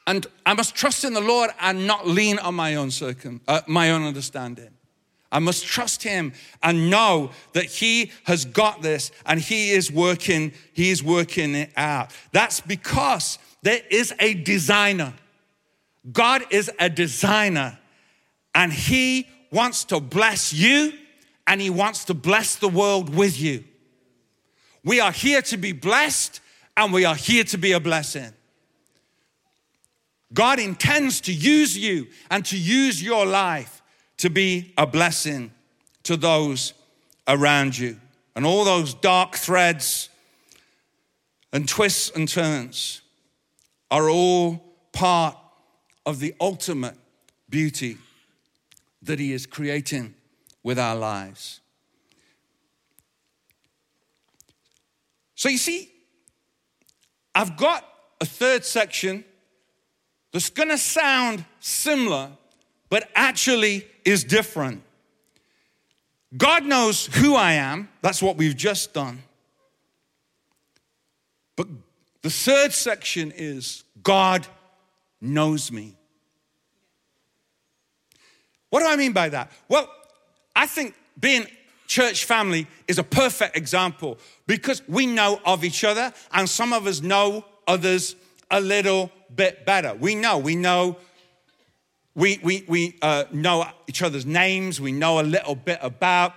and 0.07 0.25
I 0.45 0.53
must 0.53 0.75
trust 0.75 1.03
in 1.03 1.13
the 1.13 1.21
Lord 1.21 1.51
and 1.59 1.85
not 1.85 2.07
lean 2.07 2.39
on 2.39 2.55
my 2.55 2.75
own 2.75 2.91
circum, 2.91 3.41
uh, 3.47 3.61
my 3.67 3.91
own 3.91 4.03
understanding. 4.03 4.69
I 5.31 5.39
must 5.39 5.65
trust 5.65 6.03
him 6.03 6.33
and 6.61 6.89
know 6.89 7.31
that 7.53 7.65
he 7.65 8.11
has 8.25 8.43
got 8.43 8.81
this 8.81 9.11
and 9.25 9.39
he 9.39 9.71
is 9.71 9.91
working, 9.91 10.51
he 10.73 10.89
is 10.89 11.01
working 11.03 11.55
it 11.55 11.71
out. 11.77 12.11
That's 12.33 12.59
because 12.59 13.39
there 13.61 13.81
is 13.89 14.13
a 14.19 14.33
designer. 14.33 15.13
God 16.11 16.43
is 16.49 16.69
a 16.79 16.89
designer 16.89 17.79
and 18.53 18.73
he 18.73 19.27
wants 19.51 19.85
to 19.85 19.99
bless 19.99 20.51
you 20.51 20.93
and 21.47 21.61
he 21.61 21.69
wants 21.69 22.05
to 22.05 22.13
bless 22.13 22.55
the 22.55 22.67
world 22.67 23.15
with 23.15 23.39
you. 23.39 23.63
We 24.83 24.99
are 24.99 25.11
here 25.11 25.41
to 25.43 25.57
be 25.57 25.71
blessed 25.71 26.41
and 26.75 26.91
we 26.91 27.05
are 27.05 27.15
here 27.15 27.43
to 27.45 27.57
be 27.57 27.71
a 27.71 27.79
blessing. 27.79 28.33
God 30.33 30.59
intends 30.59 31.21
to 31.21 31.33
use 31.33 31.77
you 31.77 32.07
and 32.29 32.45
to 32.45 32.57
use 32.57 33.03
your 33.03 33.25
life 33.25 33.81
to 34.17 34.29
be 34.29 34.73
a 34.77 34.87
blessing 34.87 35.51
to 36.03 36.15
those 36.15 36.73
around 37.27 37.77
you. 37.77 37.97
And 38.35 38.45
all 38.45 38.63
those 38.63 38.93
dark 38.93 39.35
threads 39.35 40.09
and 41.51 41.67
twists 41.67 42.11
and 42.15 42.29
turns 42.29 43.01
are 43.89 44.09
all 44.09 44.63
part 44.93 45.35
of 46.05 46.19
the 46.19 46.33
ultimate 46.39 46.95
beauty 47.49 47.97
that 49.01 49.19
He 49.19 49.33
is 49.33 49.45
creating 49.45 50.13
with 50.63 50.79
our 50.79 50.95
lives. 50.95 51.59
So 55.35 55.49
you 55.49 55.57
see, 55.57 55.91
I've 57.33 57.57
got 57.57 57.85
a 58.21 58.25
third 58.25 58.63
section 58.63 59.25
that's 60.31 60.49
gonna 60.49 60.77
sound 60.77 61.45
similar, 61.59 62.31
but 62.89 63.09
actually 63.15 63.85
is 64.05 64.23
different. 64.23 64.83
God 66.37 66.65
knows 66.65 67.07
who 67.07 67.35
I 67.35 67.53
am. 67.53 67.89
That's 68.01 68.21
what 68.21 68.37
we've 68.37 68.55
just 68.55 68.93
done. 68.93 69.21
But 71.55 71.67
the 72.21 72.29
third 72.29 72.71
section 72.71 73.33
is 73.35 73.83
God 74.01 74.47
knows 75.19 75.71
me. 75.71 75.95
What 78.69 78.79
do 78.79 78.87
I 78.87 78.95
mean 78.95 79.11
by 79.11 79.29
that? 79.29 79.51
Well, 79.67 79.89
I 80.55 80.65
think 80.65 80.95
being 81.19 81.45
church 81.87 82.23
family 82.23 82.67
is 82.87 82.97
a 82.97 83.03
perfect 83.03 83.57
example 83.57 84.17
because 84.47 84.81
we 84.87 85.05
know 85.05 85.41
of 85.45 85.65
each 85.65 85.83
other 85.83 86.13
and 86.31 86.49
some 86.49 86.71
of 86.71 86.87
us 86.87 87.01
know 87.01 87.43
others 87.67 88.15
a 88.49 88.61
little 88.61 89.11
bit 89.35 89.65
better. 89.65 89.93
We 89.93 90.15
know, 90.15 90.37
we 90.37 90.55
know, 90.55 90.97
we, 92.15 92.39
we, 92.43 92.63
we 92.67 92.97
uh, 93.01 93.25
know 93.31 93.65
each 93.87 94.01
other's 94.01 94.25
names, 94.25 94.81
we 94.81 94.91
know 94.91 95.19
a 95.19 95.23
little 95.23 95.55
bit 95.55 95.79
about 95.81 96.33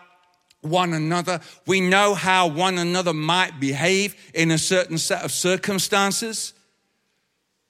one 0.61 0.95
another, 0.95 1.41
we 1.67 1.81
know 1.81 2.15
how 2.15 2.47
one 2.47 2.79
another 2.79 3.13
might 3.13 3.61
behave 3.61 4.17
in 4.35 4.51
a 4.51 4.59
certain 4.59 4.99
set 4.99 5.23
of 5.23 5.33
circumstances. 5.33 6.55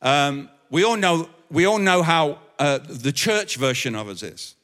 Um, 0.01 0.49
we 0.71 0.85
all 0.85 0.97
know, 0.97 1.29
we 1.51 1.65
all 1.67 1.79
know 1.79 2.03
how 2.03 2.39
uh, 2.59 2.79
the 2.83 3.13
church 3.13 3.57
version 3.57 3.95
of 3.95 4.09
us 4.09 4.23
is. 4.23 4.55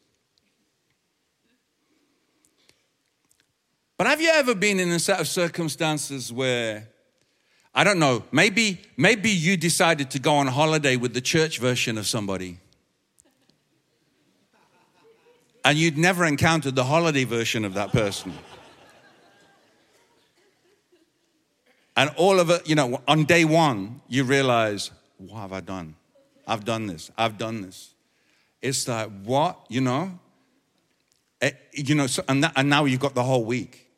But 3.97 4.07
have 4.07 4.21
you 4.21 4.31
ever 4.31 4.55
been 4.55 4.81
in 4.81 4.91
a 4.91 4.99
set 4.99 5.21
of 5.21 5.29
circumstances 5.29 6.33
where 6.33 6.89
I 7.75 7.85
don't 7.85 7.99
know, 7.99 8.25
maybe, 8.33 8.81
maybe 8.97 9.31
you 9.31 9.57
decided 9.57 10.11
to 10.11 10.19
go 10.19 10.35
on 10.35 10.49
holiday 10.49 10.97
with 10.97 11.15
the 11.15 11.21
church 11.21 11.59
version 11.59 11.99
of 11.99 12.07
somebody. 12.07 12.59
And 15.65 15.79
you'd 15.79 15.99
never 15.99 16.25
encountered 16.25 16.75
the 16.75 16.85
holiday 16.85 17.25
version 17.25 17.65
of 17.65 17.75
that 17.75 17.93
person. 17.93 18.33
And 21.97 22.11
all 22.17 22.41
of 22.41 22.51
it, 22.51 22.69
you 22.69 22.75
know, 22.75 23.03
on 23.07 23.25
day 23.25 23.45
one, 23.45 24.01
you 24.09 24.25
realize, 24.25 24.91
what 25.19 25.41
have 25.41 25.53
I 25.53 25.61
done? 25.61 25.97
I've 26.47 26.65
done 26.65 26.87
this. 26.87 27.11
I've 27.17 27.37
done 27.37 27.61
this. 27.61 27.95
It's 28.63 28.89
like, 28.89 29.11
what? 29.23 29.59
You 29.69 29.83
know? 29.83 30.19
It, 31.41 31.55
eh, 31.55 31.83
you 31.83 31.95
know, 31.95 32.07
so, 32.07 32.23
and, 32.29 32.43
that, 32.43 32.53
and 32.57 32.69
now 32.69 32.85
you've 32.85 33.01
got 33.01 33.15
the 33.15 33.23
whole 33.23 33.45
week. 33.45 33.90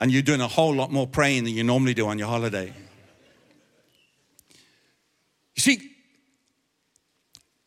And 0.00 0.10
you're 0.10 0.22
doing 0.22 0.40
a 0.40 0.48
whole 0.48 0.74
lot 0.74 0.90
more 0.92 1.06
praying 1.06 1.44
than 1.44 1.54
you 1.54 1.64
normally 1.64 1.94
do 1.94 2.06
on 2.06 2.18
your 2.18 2.28
holiday. 2.28 2.72
You 5.54 5.60
see, 5.60 5.90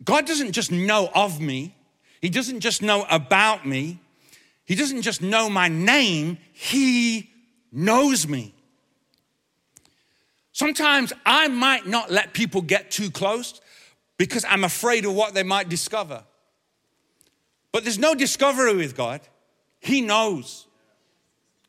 God 0.04 0.26
doesn't 0.26 0.52
just 0.52 0.72
know 0.72 1.10
of 1.14 1.40
me, 1.40 1.76
He 2.22 2.30
doesn't 2.30 2.60
just 2.60 2.82
know 2.82 3.06
about 3.10 3.66
me, 3.66 4.00
He 4.66 4.76
doesn't 4.76 5.02
just 5.02 5.22
know 5.22 5.50
my 5.50 5.68
name, 5.68 6.38
He 6.54 7.30
knows 7.72 8.28
me. 8.28 8.54
Sometimes 10.52 11.14
I 11.26 11.48
might 11.48 11.86
not 11.86 12.12
let 12.12 12.34
people 12.34 12.62
get 12.62 12.90
too 12.90 13.12
close 13.12 13.62
because 14.18 14.44
I'm 14.44 14.64
afraid 14.64 15.06
of 15.06 15.14
what 15.14 15.34
they 15.34 15.44
might 15.44 15.70
discover. 15.70 16.24
But 17.72 17.84
there's 17.84 18.00
no 18.00 18.16
discovery 18.16 18.76
with 18.76 18.96
God. 18.96 19.22
He 19.80 20.02
knows. 20.02 20.67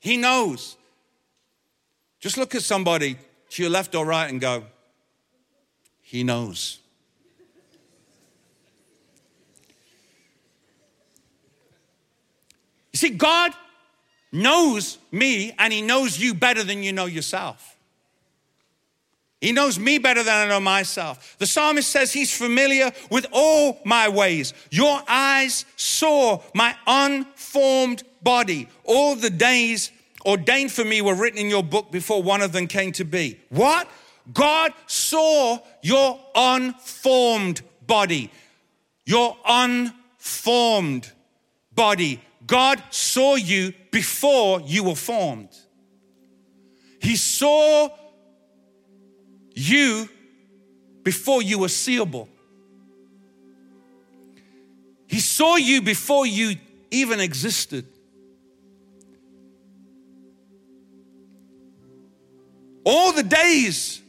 He 0.01 0.17
knows. 0.17 0.77
Just 2.21 2.37
look 2.37 2.55
at 2.55 2.63
somebody 2.63 3.17
to 3.51 3.63
your 3.63 3.71
left 3.71 3.95
or 3.95 4.05
right 4.05 4.29
and 4.29 4.41
go, 4.41 4.65
He 6.03 6.25
knows. 6.25 6.81
You 12.93 12.99
see, 12.99 13.11
God 13.11 13.53
knows 14.33 14.99
me 15.13 15.53
and 15.59 15.73
He 15.73 15.83
knows 15.83 16.19
you 16.19 16.35
better 16.35 16.65
than 16.65 16.83
you 16.83 16.93
know 16.93 17.07
yourself. 17.07 17.77
He 19.41 19.53
knows 19.53 19.79
me 19.79 19.99
better 19.99 20.25
than 20.25 20.47
I 20.47 20.49
know 20.49 20.59
myself. 20.59 21.37
The 21.39 21.47
psalmist 21.47 21.89
says 21.89 22.13
he's 22.13 22.37
familiar 22.37 22.91
with 23.09 23.27
all 23.31 23.81
my 23.85 24.09
ways. 24.09 24.53
Your 24.71 25.01
eyes 25.07 25.65
saw 25.77 26.43
my 26.55 26.75
unformed 26.89 28.03
body. 28.23 28.69
All 28.85 29.15
the 29.15 29.31
days 29.31 29.91
ordained 30.25 30.73
for 30.73 30.85
me 30.85 31.01
were 31.01 31.15
written 31.15 31.39
in 31.39 31.49
your 31.49 31.63
book 31.63 31.91
before 31.91 32.23
one 32.23 32.43
of 32.43 32.53
them 32.53 32.67
came 32.67 32.93
to 32.93 33.05
be. 33.05 33.39
What? 33.51 33.89
God 34.33 34.73
saw 34.87 35.59
your 35.83 36.21
unformed 36.35 37.63
body. 37.87 38.31
Your 39.05 39.37
unformed 39.47 41.11
body. 41.75 42.21
God 42.47 42.83
saw 42.91 43.37
you 43.37 43.73
before 43.91 44.61
you 44.61 44.85
were 44.85 44.95
formed. 44.95 45.51
He 47.01 47.17
saw 47.17 47.89
you 49.55 50.09
before 51.03 51.43
you 51.43 51.59
were 51.59 51.69
seeable. 51.69 52.29
He 55.07 55.21
saw 55.21 55.57
you 55.57 55.81
before 55.81 56.27
you 56.27 56.57
even 56.91 57.21
existed. 57.21 57.87
All 62.91 63.13
the 63.13 63.23
days 63.23 64.01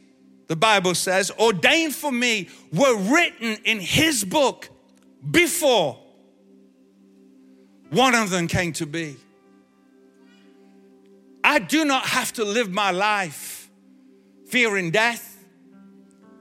the 0.46 0.56
Bible 0.56 0.94
says, 0.94 1.30
ordained 1.38 1.94
for 1.94 2.10
me 2.10 2.48
were 2.72 2.96
written 2.96 3.58
in 3.66 3.78
his 3.78 4.24
book 4.24 4.70
before 5.30 6.00
one 7.90 8.14
of 8.14 8.30
them 8.30 8.48
came 8.48 8.72
to 8.72 8.86
be. 8.86 9.16
I 11.44 11.58
do 11.58 11.84
not 11.84 12.06
have 12.06 12.32
to 12.34 12.44
live 12.44 12.70
my 12.70 12.90
life 12.90 13.68
fearing 14.46 14.90
death. 14.90 15.44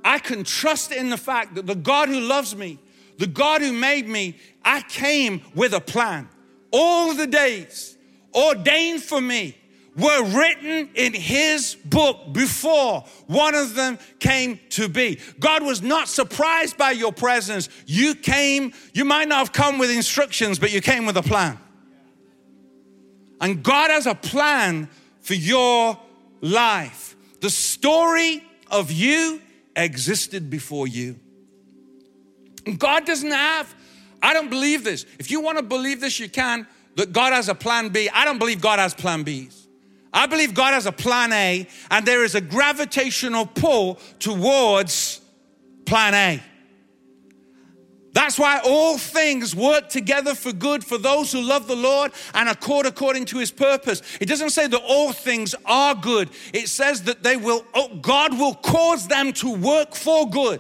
I 0.06 0.20
can 0.20 0.46
trust 0.46 0.94
in 0.94 1.10
the 1.10 1.18
fact 1.18 1.56
that 1.56 1.68
the 1.68 1.76
God 1.76 2.08
who 2.08 2.22
loves 2.22 2.56
me, 2.56 2.80
the 3.18 3.28
God 3.28 3.62
who 3.62 3.74
made 3.74 4.08
me, 4.08 4.38
I 4.64 4.80
came 4.84 5.42
with 5.56 5.74
a 5.74 5.82
plan. 5.82 6.30
All 6.72 7.14
the 7.14 7.28
days 7.28 7.98
ordained 8.34 9.04
for 9.04 9.20
me 9.20 9.59
were 10.00 10.24
written 10.24 10.90
in 10.96 11.14
his 11.14 11.76
book 11.86 12.34
before 12.34 13.04
one 13.28 13.56
of 13.56 13.76
them 13.76 14.00
came 14.20 14.60
to 14.72 14.88
be. 14.90 15.20
God 15.40 15.64
was 15.64 15.82
not 15.82 16.08
surprised 16.08 16.78
by 16.78 16.92
your 16.92 17.12
presence. 17.12 17.70
You 17.86 18.16
came, 18.16 18.74
you 18.94 19.06
might 19.06 19.28
not 19.28 19.40
have 19.40 19.54
come 19.54 19.78
with 19.78 19.92
instructions, 19.92 20.60
but 20.60 20.72
you 20.72 20.82
came 20.82 21.06
with 21.06 21.18
a 21.18 21.22
plan. 21.22 21.58
And 23.42 23.64
God 23.64 23.90
has 23.90 24.06
a 24.06 24.16
plan 24.16 24.90
for 25.22 25.34
your 25.34 25.98
life. 26.42 27.16
The 27.42 27.50
story 27.50 28.44
of 28.70 28.92
you 28.92 29.42
existed 29.76 30.50
before 30.50 30.88
you. 30.88 31.18
God 32.78 33.06
doesn't 33.06 33.32
have, 33.32 33.74
I 34.22 34.34
don't 34.34 34.50
believe 34.50 34.84
this. 34.84 35.06
If 35.18 35.32
you 35.32 35.42
want 35.42 35.58
to 35.58 35.64
believe 35.64 36.02
this, 36.02 36.20
you 36.20 36.30
can, 36.30 36.68
that 36.96 37.14
God 37.14 37.34
has 37.34 37.48
a 37.50 37.56
plan 37.56 37.90
B. 37.90 38.10
I 38.10 38.26
don't 38.26 38.40
believe 38.40 38.62
God 38.62 38.80
has 38.80 38.94
plan 38.94 39.24
Bs. 39.24 39.68
I 40.14 40.26
believe 40.26 40.54
God 40.54 40.74
has 40.74 40.86
a 40.86 40.92
plan 40.92 41.32
A, 41.34 41.68
and 41.92 42.06
there 42.06 42.24
is 42.24 42.36
a 42.36 42.42
gravitational 42.42 43.46
pull 43.46 44.00
towards 44.20 45.22
plan 45.86 46.14
A. 46.14 46.44
That's 48.12 48.40
why 48.40 48.60
all 48.66 48.98
things 48.98 49.56
work 49.56 49.90
together 49.90 50.34
for 50.34 50.52
good 50.52 50.84
for 50.84 50.98
those 50.98 51.32
who 51.32 51.42
love 51.42 51.68
the 51.68 51.76
Lord 51.76 52.12
and 52.34 52.50
accord 52.50 52.86
according 52.86 53.26
to 53.26 53.38
his 53.38 53.52
purpose. 53.52 54.02
It 54.20 54.26
doesn't 54.26 54.50
say 54.50 54.68
that 54.68 54.82
all 54.86 55.14
things 55.14 55.54
are 55.66 55.94
good. 55.94 56.30
It 56.54 56.70
says 56.70 57.04
that 57.04 57.22
they 57.22 57.38
will 57.38 57.64
oh, 57.76 57.96
God 57.98 58.38
will 58.38 58.56
cause 58.56 59.08
them 59.08 59.32
to 59.34 59.54
work 59.54 59.94
for 59.94 60.28
good. 60.28 60.60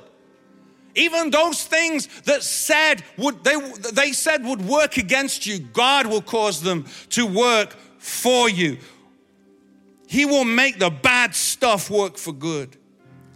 Even 0.96 1.32
those 1.32 1.64
things 1.64 2.08
that 2.24 2.44
said 2.44 3.04
would 3.18 3.44
they 3.44 3.56
they 3.94 4.12
said 4.12 4.46
would 4.46 4.62
work 4.62 4.98
against 4.98 5.48
you, 5.48 5.60
God 5.60 6.06
will 6.06 6.22
cause 6.22 6.62
them 6.62 6.86
to 7.10 7.26
work 7.26 7.76
for 7.98 8.48
you. 8.48 8.78
He 10.10 10.26
will 10.26 10.44
make 10.44 10.80
the 10.80 10.90
bad 10.90 11.36
stuff 11.36 11.92
work 11.92 12.18
for 12.18 12.34
good 12.34 12.76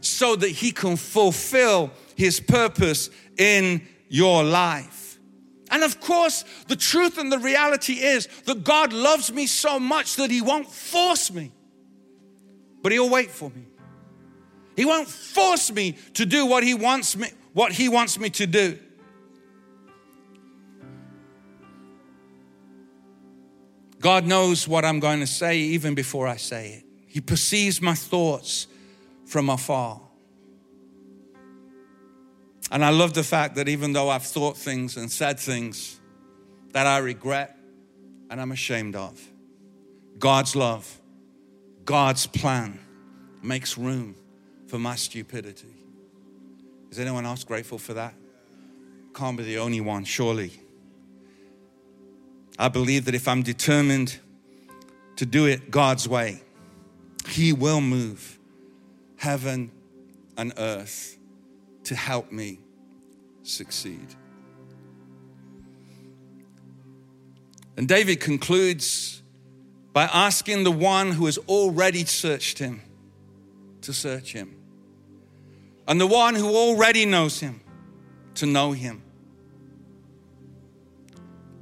so 0.02 0.36
that 0.36 0.50
he 0.50 0.72
can 0.72 0.98
fulfill 0.98 1.92
his 2.16 2.40
purpose 2.40 3.12
in 3.38 3.88
your 4.10 4.44
life. 4.44 5.20
And 5.70 5.84
of 5.84 6.00
course, 6.00 6.46
the 6.68 6.76
truth 6.76 7.20
and 7.20 7.32
the 7.32 7.38
reality 7.38 7.94
is 7.94 8.28
that 8.46 8.64
God 8.64 8.92
loves 8.92 9.32
me 9.32 9.46
so 9.46 9.80
much 9.80 10.16
that 10.16 10.32
He 10.32 10.42
won't 10.42 10.68
force 10.68 11.32
me, 11.32 11.52
but 12.82 12.92
He'll 12.92 13.10
wait 13.10 13.30
for 13.30 13.52
me. 13.52 13.68
He 14.76 14.86
won't 14.86 15.08
force 15.08 15.72
me 15.72 15.96
to 16.16 16.26
do 16.26 16.48
what 16.48 16.64
He 16.64 16.74
wants 16.74 17.16
me, 17.16 17.30
what 17.54 17.72
He 17.72 17.88
wants 17.88 18.18
me 18.18 18.32
to 18.32 18.48
do. 18.48 18.80
God 24.04 24.26
knows 24.26 24.68
what 24.68 24.84
I'm 24.84 25.00
going 25.00 25.22
to 25.22 25.28
say 25.28 25.60
even 25.60 25.96
before 25.96 26.28
I 26.28 26.36
say 26.36 26.74
it. 26.74 26.84
He 27.08 27.22
perceives 27.22 27.82
my 27.82 27.94
thoughts 27.94 28.68
from 29.26 29.50
afar. 29.50 30.02
And 32.70 32.84
I 32.84 32.90
love 32.90 33.14
the 33.14 33.24
fact 33.24 33.56
that 33.56 33.70
even 33.70 33.94
though 33.94 34.10
I've 34.10 34.26
thought 34.26 34.58
things 34.58 34.98
and 34.98 35.10
said 35.10 35.40
things 35.40 36.02
that 36.74 36.86
I 36.86 36.98
regret 36.98 37.58
and 38.30 38.42
I'm 38.42 38.52
ashamed 38.52 38.98
of, 38.98 39.22
God's 40.20 40.54
love, 40.54 41.00
God's 41.86 42.28
plan 42.28 42.80
makes 43.42 43.78
room 43.78 44.16
for 44.68 44.80
my 44.80 44.96
stupidity. 44.96 45.78
Is 46.92 47.00
anyone 47.00 47.26
else 47.26 47.46
grateful 47.46 47.78
for 47.78 47.94
that? 47.94 48.16
Can't 49.16 49.38
be 49.38 49.46
the 49.46 49.60
only 49.60 49.80
one, 49.80 50.04
surely. 50.04 50.52
I 52.58 52.68
believe 52.68 53.06
that 53.06 53.16
if 53.16 53.28
I'm 53.28 53.44
determined 53.44 54.20
to 55.16 55.26
do 55.26 55.46
it 55.46 55.72
God's 55.72 56.08
way, 56.08 56.42
He 57.28 57.54
will 57.54 57.82
move 57.82 58.40
heaven 59.18 59.72
and 60.38 60.54
earth 60.58 61.18
to 61.86 61.96
help 61.96 62.32
me 62.32 62.60
succeed. 63.44 64.16
And 67.78 67.88
David 67.88 68.20
concludes 68.20 69.22
by 69.94 70.04
asking 70.06 70.64
the 70.64 70.72
one 70.72 71.12
who 71.12 71.26
has 71.26 71.38
already 71.38 72.06
searched 72.06 72.58
him 72.58 72.82
to 73.82 73.94
search 73.94 74.34
him, 74.34 74.56
and 75.88 76.02
the 76.02 76.08
one 76.08 76.36
who 76.36 76.50
already 76.56 77.06
knows 77.06 77.40
him 77.40 77.62
to 78.36 78.46
know 78.46 78.72
him. 78.72 79.03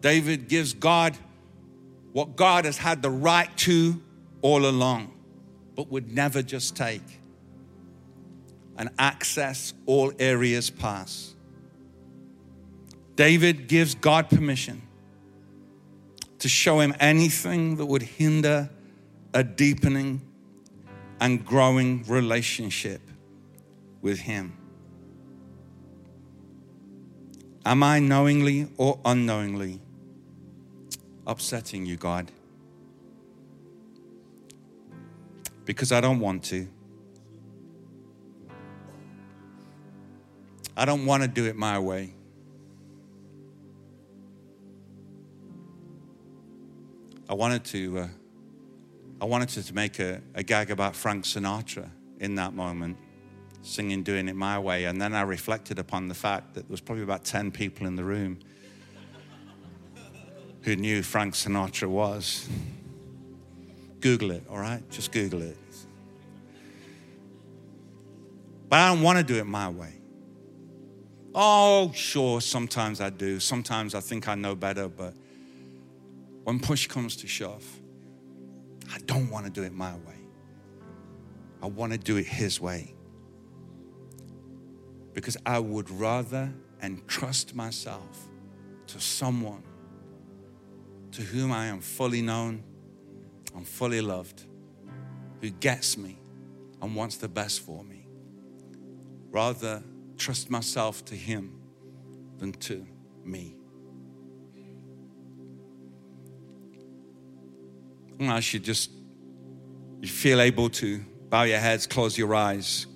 David 0.02 0.48
gives 0.48 0.74
God 0.74 1.16
what 2.12 2.36
God 2.36 2.66
has 2.66 2.78
had 2.78 3.02
the 3.02 3.10
right 3.10 3.56
to 3.60 4.02
all 4.42 4.66
along, 4.66 5.14
but 5.76 5.90
would 5.92 6.12
never 6.12 6.42
just 6.42 6.76
take 6.76 7.02
and 8.78 8.90
access 8.98 9.74
all 9.86 10.12
areas 10.20 10.70
past. 10.70 11.36
David 13.16 13.68
gives 13.68 13.94
God 13.94 14.30
permission 14.30 14.82
to 16.40 16.50
show 16.50 16.80
him 16.80 16.96
anything 17.00 17.76
that 17.76 17.86
would 17.86 18.02
hinder 18.02 18.70
a 19.34 19.44
deepening 19.44 20.22
and 21.20 21.46
growing 21.46 22.04
relationship 22.08 23.02
with 24.02 24.20
him. 24.20 24.58
Am 27.64 27.84
I 27.84 28.00
knowingly 28.00 28.68
or 28.78 29.00
unknowingly 29.06 29.80
upsetting 31.26 31.86
you, 31.86 31.98
God? 31.98 32.32
Because 35.66 35.92
I 35.92 36.02
don't 36.02 36.20
want 36.20 36.44
to. 36.46 36.68
I 40.76 40.86
don't 40.86 41.06
want 41.06 41.22
to 41.22 41.28
do 41.28 41.46
it 41.46 41.56
my 41.56 41.78
way. 41.78 42.14
I 47.30 47.34
wanted 47.34 47.64
to, 47.66 48.00
uh, 48.00 48.08
I 49.22 49.26
wanted 49.26 49.50
to 49.50 49.74
make 49.74 50.00
a, 50.00 50.22
a 50.36 50.44
gag 50.44 50.70
about 50.70 50.96
Frank 50.96 51.24
Sinatra 51.24 51.90
in 52.20 52.36
that 52.36 52.54
moment, 52.54 52.98
singing, 53.62 54.04
doing 54.04 54.28
it 54.28 54.36
my 54.36 54.60
way. 54.60 54.86
And 54.86 55.02
then 55.02 55.14
I 55.14 55.22
reflected 55.22 55.80
upon 55.80 56.08
the 56.08 56.14
fact 56.14 56.56
that 56.56 56.68
there 56.68 56.72
was 56.72 56.82
probably 56.82 57.04
about 57.04 57.24
10 57.24 57.52
people 57.52 57.88
in 57.88 57.96
the 57.96 58.04
room 58.04 58.40
who 60.62 60.76
knew 60.76 61.02
Frank 61.02 61.34
Sinatra 61.34 61.88
was. 61.88 62.48
Google 64.00 64.32
it, 64.32 64.44
all 64.50 64.60
right? 64.60 64.88
Just 64.90 65.12
Google 65.12 65.42
it. 65.42 65.58
But 68.70 68.80
I 68.80 68.94
don't 68.94 69.02
want 69.02 69.18
to 69.18 69.24
do 69.24 69.38
it 69.40 69.46
my 69.46 69.70
way. 69.70 69.94
Oh, 71.34 71.92
sure, 71.94 72.42
sometimes 72.42 73.02
I 73.02 73.10
do. 73.10 73.40
Sometimes 73.40 73.96
I 73.96 74.00
think 74.00 74.28
I 74.28 74.36
know 74.36 74.56
better, 74.56 74.88
but 74.88 75.14
when 76.44 76.60
push 76.60 76.88
comes 76.88 77.16
to 77.18 77.28
shove, 77.28 77.66
I 78.94 78.98
don't 79.06 79.30
want 79.30 79.46
to 79.46 79.52
do 79.52 79.64
it 79.64 79.74
my 79.74 79.94
way. 79.94 80.20
I 81.62 81.68
want 81.68 81.92
to 81.92 81.98
do 81.98 82.18
it 82.18 82.26
His 82.26 82.60
way. 82.60 82.94
Because 85.14 85.38
I 85.46 85.60
would 85.60 85.90
rather 85.90 86.52
entrust 86.82 87.54
myself 87.54 88.28
to 88.88 89.00
someone 89.00 89.64
to 91.12 91.22
whom 91.22 91.52
I 91.52 91.66
am 91.68 91.80
fully 91.82 92.22
known, 92.22 92.64
I'm 93.56 93.66
fully 93.66 94.02
loved, 94.02 94.46
who 95.42 95.50
gets 95.50 95.98
me 95.98 96.20
and 96.82 96.96
wants 96.96 97.18
the 97.18 97.28
best 97.28 97.62
for 97.62 97.84
me. 97.84 98.08
Rather 99.30 99.84
trust 100.18 100.50
myself 100.50 101.04
to 101.06 101.16
Him 101.16 101.60
than 102.38 102.54
to 102.54 102.86
me. 103.24 103.56
I 108.20 108.40
should 108.40 108.64
just 108.64 108.92
you 110.02 110.08
feel 110.08 110.42
able 110.42 110.70
to 110.70 111.04
bow 111.30 111.44
your 111.44 111.60
heads, 111.60 111.88
close 111.88 112.18
your 112.18 112.34
eyes. 112.36 112.88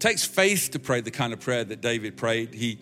Takes 0.00 0.24
faith 0.24 0.70
to 0.72 0.78
pray 0.78 1.00
the 1.00 1.10
kind 1.10 1.32
of 1.32 1.40
prayer 1.40 1.64
that 1.64 1.80
David 1.80 2.16
prayed. 2.16 2.54
He 2.54 2.78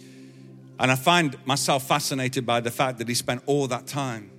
and 0.79 0.93
I 0.93 0.95
find 0.95 1.37
myself 1.45 1.89
fascinated 1.89 2.47
by 2.47 2.61
the 2.61 2.71
fact 2.71 2.99
that 2.99 3.09
he 3.09 3.15
spent 3.15 3.43
all 3.47 3.67
that 3.67 3.87
time 3.87 4.31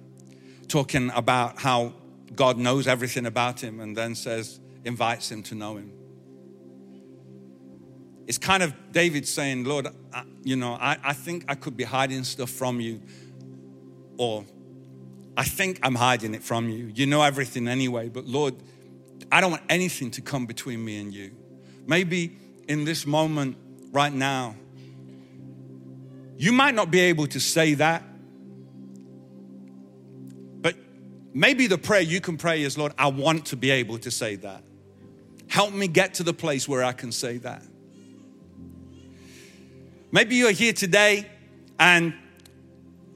talking 0.69 1.11
about 1.13 1.59
how 1.59 1.93
God 2.35 2.57
knows 2.57 2.87
everything 2.87 3.25
about 3.25 3.61
him 3.61 3.81
and 3.81 3.97
then 3.97 4.15
says, 4.15 4.59
invites 4.85 5.29
him 5.29 5.43
to 5.43 5.55
know 5.55 5.75
him. 5.75 5.91
It's 8.27 8.37
kind 8.37 8.63
of 8.63 8.73
David 8.91 9.27
saying, 9.27 9.65
Lord, 9.65 9.87
I, 10.13 10.23
you 10.43 10.55
know, 10.55 10.73
I, 10.73 10.97
I 11.03 11.13
think 11.13 11.45
I 11.47 11.55
could 11.55 11.75
be 11.75 11.83
hiding 11.83 12.23
stuff 12.23 12.51
from 12.51 12.79
you, 12.79 13.01
or 14.17 14.45
I 15.35 15.43
think 15.43 15.79
I'm 15.81 15.95
hiding 15.95 16.35
it 16.35 16.43
from 16.43 16.69
you. 16.69 16.91
You 16.93 17.07
know 17.07 17.23
everything 17.23 17.67
anyway, 17.67 18.07
but 18.07 18.25
Lord, 18.25 18.53
I 19.31 19.41
don't 19.41 19.51
want 19.51 19.63
anything 19.67 20.11
to 20.11 20.21
come 20.21 20.45
between 20.45 20.85
me 20.85 21.01
and 21.01 21.13
you. 21.13 21.31
Maybe 21.87 22.37
in 22.69 22.85
this 22.85 23.05
moment 23.05 23.57
right 23.91 24.13
now, 24.13 24.55
you 26.37 26.53
might 26.53 26.75
not 26.75 26.89
be 26.89 27.01
able 27.01 27.27
to 27.27 27.39
say 27.39 27.73
that, 27.73 28.03
but 30.61 30.75
maybe 31.33 31.67
the 31.67 31.79
prayer 31.79 31.99
you 31.99 32.21
can 32.21 32.37
pray 32.37 32.61
is, 32.61 32.77
Lord, 32.77 32.93
I 32.97 33.07
want 33.07 33.47
to 33.47 33.57
be 33.57 33.71
able 33.71 33.97
to 33.97 34.11
say 34.11 34.35
that. 34.37 34.63
Help 35.47 35.73
me 35.73 35.87
get 35.87 36.13
to 36.15 36.23
the 36.23 36.33
place 36.33 36.69
where 36.69 36.83
I 36.83 36.93
can 36.93 37.11
say 37.11 37.39
that. 37.39 37.63
Maybe 40.11 40.35
you're 40.35 40.51
here 40.51 40.73
today 40.73 41.25
and 41.79 42.13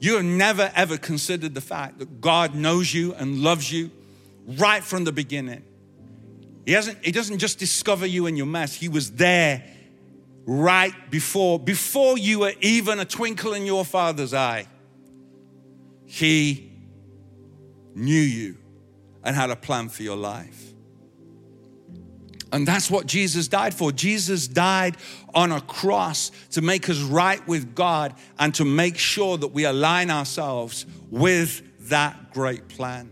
you 0.00 0.16
have 0.16 0.24
never 0.24 0.70
ever 0.74 0.98
considered 0.98 1.54
the 1.54 1.60
fact 1.60 2.00
that 2.00 2.20
God 2.20 2.54
knows 2.54 2.92
you 2.92 3.14
and 3.14 3.38
loves 3.38 3.72
you 3.72 3.90
right 4.46 4.82
from 4.82 5.04
the 5.04 5.12
beginning. 5.12 5.62
He, 6.64 6.72
hasn't, 6.72 7.04
he 7.04 7.12
doesn't 7.12 7.38
just 7.38 7.58
discover 7.58 8.06
you 8.06 8.26
in 8.26 8.36
your 8.36 8.46
mess, 8.46 8.74
He 8.74 8.88
was 8.88 9.12
there 9.12 9.64
right 10.46 11.10
before, 11.10 11.58
before 11.58 12.18
you 12.18 12.40
were 12.40 12.52
even 12.60 13.00
a 13.00 13.04
twinkle 13.04 13.54
in 13.54 13.64
your 13.64 13.84
father's 13.84 14.34
eye. 14.34 14.66
He 16.04 16.70
knew 17.94 18.20
you 18.20 18.56
and 19.22 19.34
had 19.34 19.50
a 19.50 19.56
plan 19.56 19.88
for 19.88 20.02
your 20.02 20.16
life. 20.16 20.74
And 22.52 22.68
that's 22.68 22.88
what 22.88 23.06
Jesus 23.06 23.48
died 23.48 23.74
for. 23.74 23.90
Jesus 23.90 24.46
died 24.46 24.96
on 25.34 25.50
a 25.50 25.60
cross 25.60 26.30
to 26.52 26.62
make 26.62 26.88
us 26.88 27.00
right 27.00 27.44
with 27.48 27.74
God 27.74 28.14
and 28.38 28.54
to 28.54 28.64
make 28.64 28.96
sure 28.96 29.36
that 29.38 29.48
we 29.48 29.64
align 29.64 30.08
ourselves 30.08 30.86
with 31.10 31.88
that 31.88 32.32
great 32.32 32.68
plan. 32.68 33.10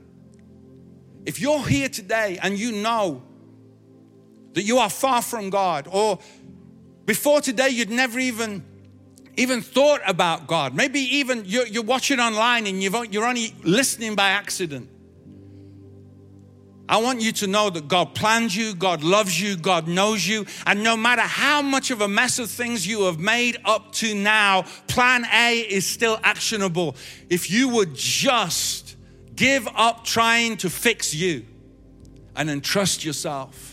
If 1.27 1.41
you're 1.41 1.67
here 1.67 1.89
today 1.89 2.39
and 2.41 2.57
you 2.57 2.71
know 2.71 3.23
that 4.55 4.63
you 4.63 4.79
are 4.79 4.91
far 4.91 5.23
from 5.23 5.51
God, 5.51 5.89
or 5.91 6.19
before 7.05 7.41
today 7.41 7.69
you'd 7.71 7.91
never 7.91 8.19
even 8.19 8.65
even 9.37 9.63
thought 9.63 10.01
about 10.07 10.47
God, 10.47 10.75
maybe 10.75 11.01
even 11.01 11.45
you're, 11.47 11.67
you're 11.67 11.83
watching 11.83 12.21
online 12.21 12.67
and 12.67 12.83
you're 12.83 13.25
only 13.25 13.55
listening 13.65 14.15
by 14.15 14.29
accident. 14.29 14.91
I 16.89 16.99
want 16.99 17.23
you 17.23 17.33
to 17.33 17.47
know 17.47 17.71
that 17.71 17.89
God 17.89 18.15
plans 18.15 18.55
you, 18.55 18.75
God 18.75 19.03
loves 19.03 19.41
you, 19.41 19.57
God 19.57 19.89
knows 19.89 20.29
you, 20.29 20.45
and 20.67 20.83
no 20.83 20.97
matter 20.99 21.23
how 21.23 21.63
much 21.63 21.91
of 21.91 22.03
a 22.03 22.09
mess 22.09 22.39
of 22.39 22.51
things 22.51 22.87
you 22.87 23.05
have 23.05 23.19
made 23.19 23.57
up 23.65 23.93
to 23.93 24.15
now, 24.15 24.63
plan 24.89 25.25
A 25.33 25.61
is 25.61 25.87
still 25.87 26.21
actionable. 26.23 26.95
If 27.31 27.51
you 27.51 27.69
would 27.71 27.95
just 27.95 28.97
give 29.35 29.67
up 29.75 30.05
trying 30.05 30.59
to 30.59 30.69
fix 30.69 31.15
you 31.15 31.47
and 32.37 32.51
entrust 32.51 33.03
yourself 33.03 33.72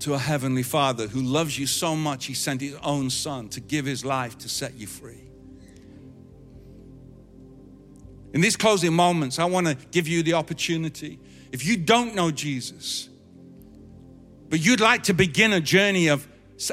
to 0.00 0.14
a 0.14 0.18
heavenly 0.18 0.62
Father 0.62 1.06
who 1.06 1.20
loves 1.20 1.58
you 1.58 1.66
so 1.66 1.96
much, 1.96 2.26
he 2.26 2.34
sent 2.34 2.60
his 2.60 2.74
own 2.82 3.10
Son 3.10 3.48
to 3.50 3.60
give 3.60 3.84
his 3.84 4.04
life 4.04 4.36
to 4.38 4.48
set 4.48 4.74
you 4.74 4.86
free. 4.86 5.22
In 8.32 8.40
these 8.40 8.56
closing 8.56 8.92
moments, 8.92 9.38
I 9.38 9.46
want 9.46 9.66
to 9.66 9.74
give 9.90 10.06
you 10.06 10.22
the 10.22 10.34
opportunity. 10.34 11.18
If 11.52 11.64
you 11.64 11.76
don't 11.76 12.14
know 12.14 12.30
Jesus, 12.30 13.08
but 14.48 14.64
you'd 14.64 14.80
like 14.80 15.04
to 15.04 15.14
begin 15.14 15.52
a 15.52 15.60
journey 15.60 16.08
of, 16.08 16.26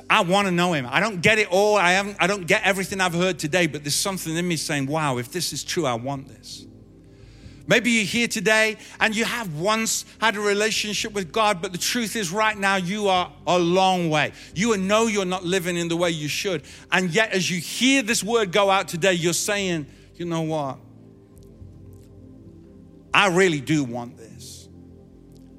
I 0.09 0.21
want 0.21 0.47
to 0.47 0.51
know 0.51 0.74
him. 0.74 0.86
I 0.89 0.99
don't 0.99 1.21
get 1.21 1.39
it 1.39 1.47
all. 1.49 1.78
I 1.78 1.91
haven't, 1.91 2.17
I 2.19 2.28
don't 2.28 2.47
get 2.47 2.63
everything 2.63 2.99
I've 3.01 3.13
heard 3.13 3.39
today, 3.39 3.67
but 3.67 3.84
there's 3.84 3.95
something 3.95 4.36
in 4.36 4.47
me 4.47 4.57
saying, 4.57 4.88
wow, 4.88 5.17
if 5.17 5.32
this 5.32 5.53
is 5.53 5.63
true, 5.63 5.86
I 5.86 5.93
want 5.93 6.28
this. 6.28 6.65
Maybe 7.66 7.91
you're 7.91 8.05
here 8.05 8.28
today 8.28 8.78
and 8.99 9.16
you 9.16 9.24
have 9.24 9.57
once 9.57 10.05
had 10.20 10.36
a 10.36 10.41
relationship 10.41 11.14
with 11.14 11.32
God, 11.32 11.61
but 11.61 11.72
the 11.72 11.78
truth 11.78 12.16
is, 12.16 12.32
right 12.32 12.57
now, 12.57 12.76
you 12.76 13.07
are 13.07 13.32
a 13.47 13.57
long 13.57 14.09
way. 14.09 14.34
You 14.53 14.76
know 14.78 15.07
you're 15.07 15.24
not 15.24 15.45
living 15.45 15.78
in 15.78 15.88
the 15.88 15.95
way 15.95 16.09
you 16.09 16.28
should. 16.28 16.64
And 16.91 17.09
yet, 17.11 17.32
as 17.32 17.49
you 17.49 17.59
hear 17.59 18.01
this 18.01 18.24
word 18.24 18.51
go 18.51 18.70
out 18.70 18.89
today, 18.89 19.14
you're 19.14 19.34
saying, 19.34 19.86
you 20.16 20.26
know 20.26 20.41
what? 20.41 20.78
I 23.14 23.28
really 23.28 23.61
do 23.61 23.84
want 23.84 24.18
this. 24.18 24.68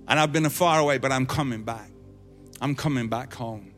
And 0.06 0.20
I've 0.20 0.32
been 0.32 0.48
far 0.50 0.80
away, 0.80 0.98
but 0.98 1.10
I'm 1.10 1.24
coming 1.24 1.62
back. 1.62 1.90
I'm 2.60 2.74
coming 2.74 3.08
back 3.08 3.32
home. 3.32 3.72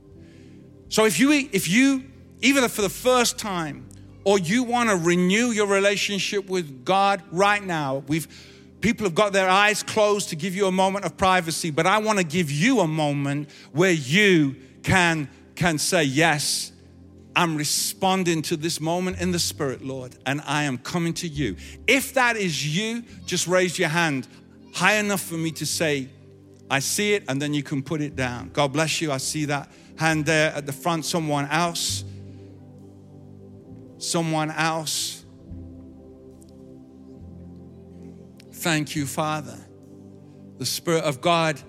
So 0.88 1.04
if 1.04 1.20
you, 1.20 1.30
if 1.30 1.68
you, 1.68 2.04
even 2.40 2.68
for 2.68 2.82
the 2.82 2.88
first 2.88 3.38
time 3.38 3.88
or 4.26 4.40
you 4.40 4.64
want 4.64 4.90
to 4.90 4.96
renew 4.96 5.52
your 5.52 5.68
relationship 5.68 6.48
with 6.48 6.84
God 6.84 7.22
right 7.30 7.64
now, 7.64 8.02
we've, 8.08 8.26
people 8.80 9.06
have 9.06 9.14
got 9.14 9.32
their 9.32 9.48
eyes 9.48 9.84
closed 9.84 10.30
to 10.30 10.36
give 10.36 10.56
you 10.56 10.66
a 10.66 10.72
moment 10.72 11.04
of 11.04 11.16
privacy, 11.16 11.70
but 11.70 11.86
I 11.86 11.98
want 11.98 12.18
to 12.18 12.24
give 12.24 12.50
you 12.50 12.80
a 12.80 12.88
moment 12.88 13.48
where 13.70 13.92
you 13.92 14.56
can, 14.82 15.28
can 15.54 15.78
say, 15.78 16.02
yes, 16.02 16.72
I'm 17.36 17.56
responding 17.56 18.42
to 18.42 18.56
this 18.56 18.80
moment 18.80 19.20
in 19.20 19.30
the 19.30 19.38
Spirit, 19.38 19.84
Lord, 19.84 20.16
and 20.26 20.40
I 20.44 20.64
am 20.64 20.78
coming 20.78 21.14
to 21.14 21.28
you. 21.28 21.54
If 21.86 22.14
that 22.14 22.36
is 22.36 22.66
you, 22.76 23.04
just 23.26 23.46
raise 23.46 23.78
your 23.78 23.90
hand 23.90 24.26
high 24.74 24.96
enough 24.96 25.22
for 25.22 25.34
me 25.34 25.52
to 25.52 25.64
say, 25.64 26.08
I 26.68 26.80
see 26.80 27.14
it, 27.14 27.22
and 27.28 27.40
then 27.40 27.54
you 27.54 27.62
can 27.62 27.80
put 27.80 28.00
it 28.00 28.16
down. 28.16 28.50
God 28.52 28.72
bless 28.72 29.00
you. 29.00 29.12
I 29.12 29.18
see 29.18 29.44
that 29.44 29.70
hand 29.94 30.26
there 30.26 30.50
at 30.52 30.66
the 30.66 30.72
front. 30.72 31.04
Someone 31.04 31.46
else. 31.46 32.02
Someone 33.98 34.50
else. 34.50 35.24
Thank 38.52 38.96
you, 38.96 39.06
Father. 39.06 39.58
The 40.58 40.66
Spirit 40.66 41.04
of 41.04 41.20
God 41.20 41.60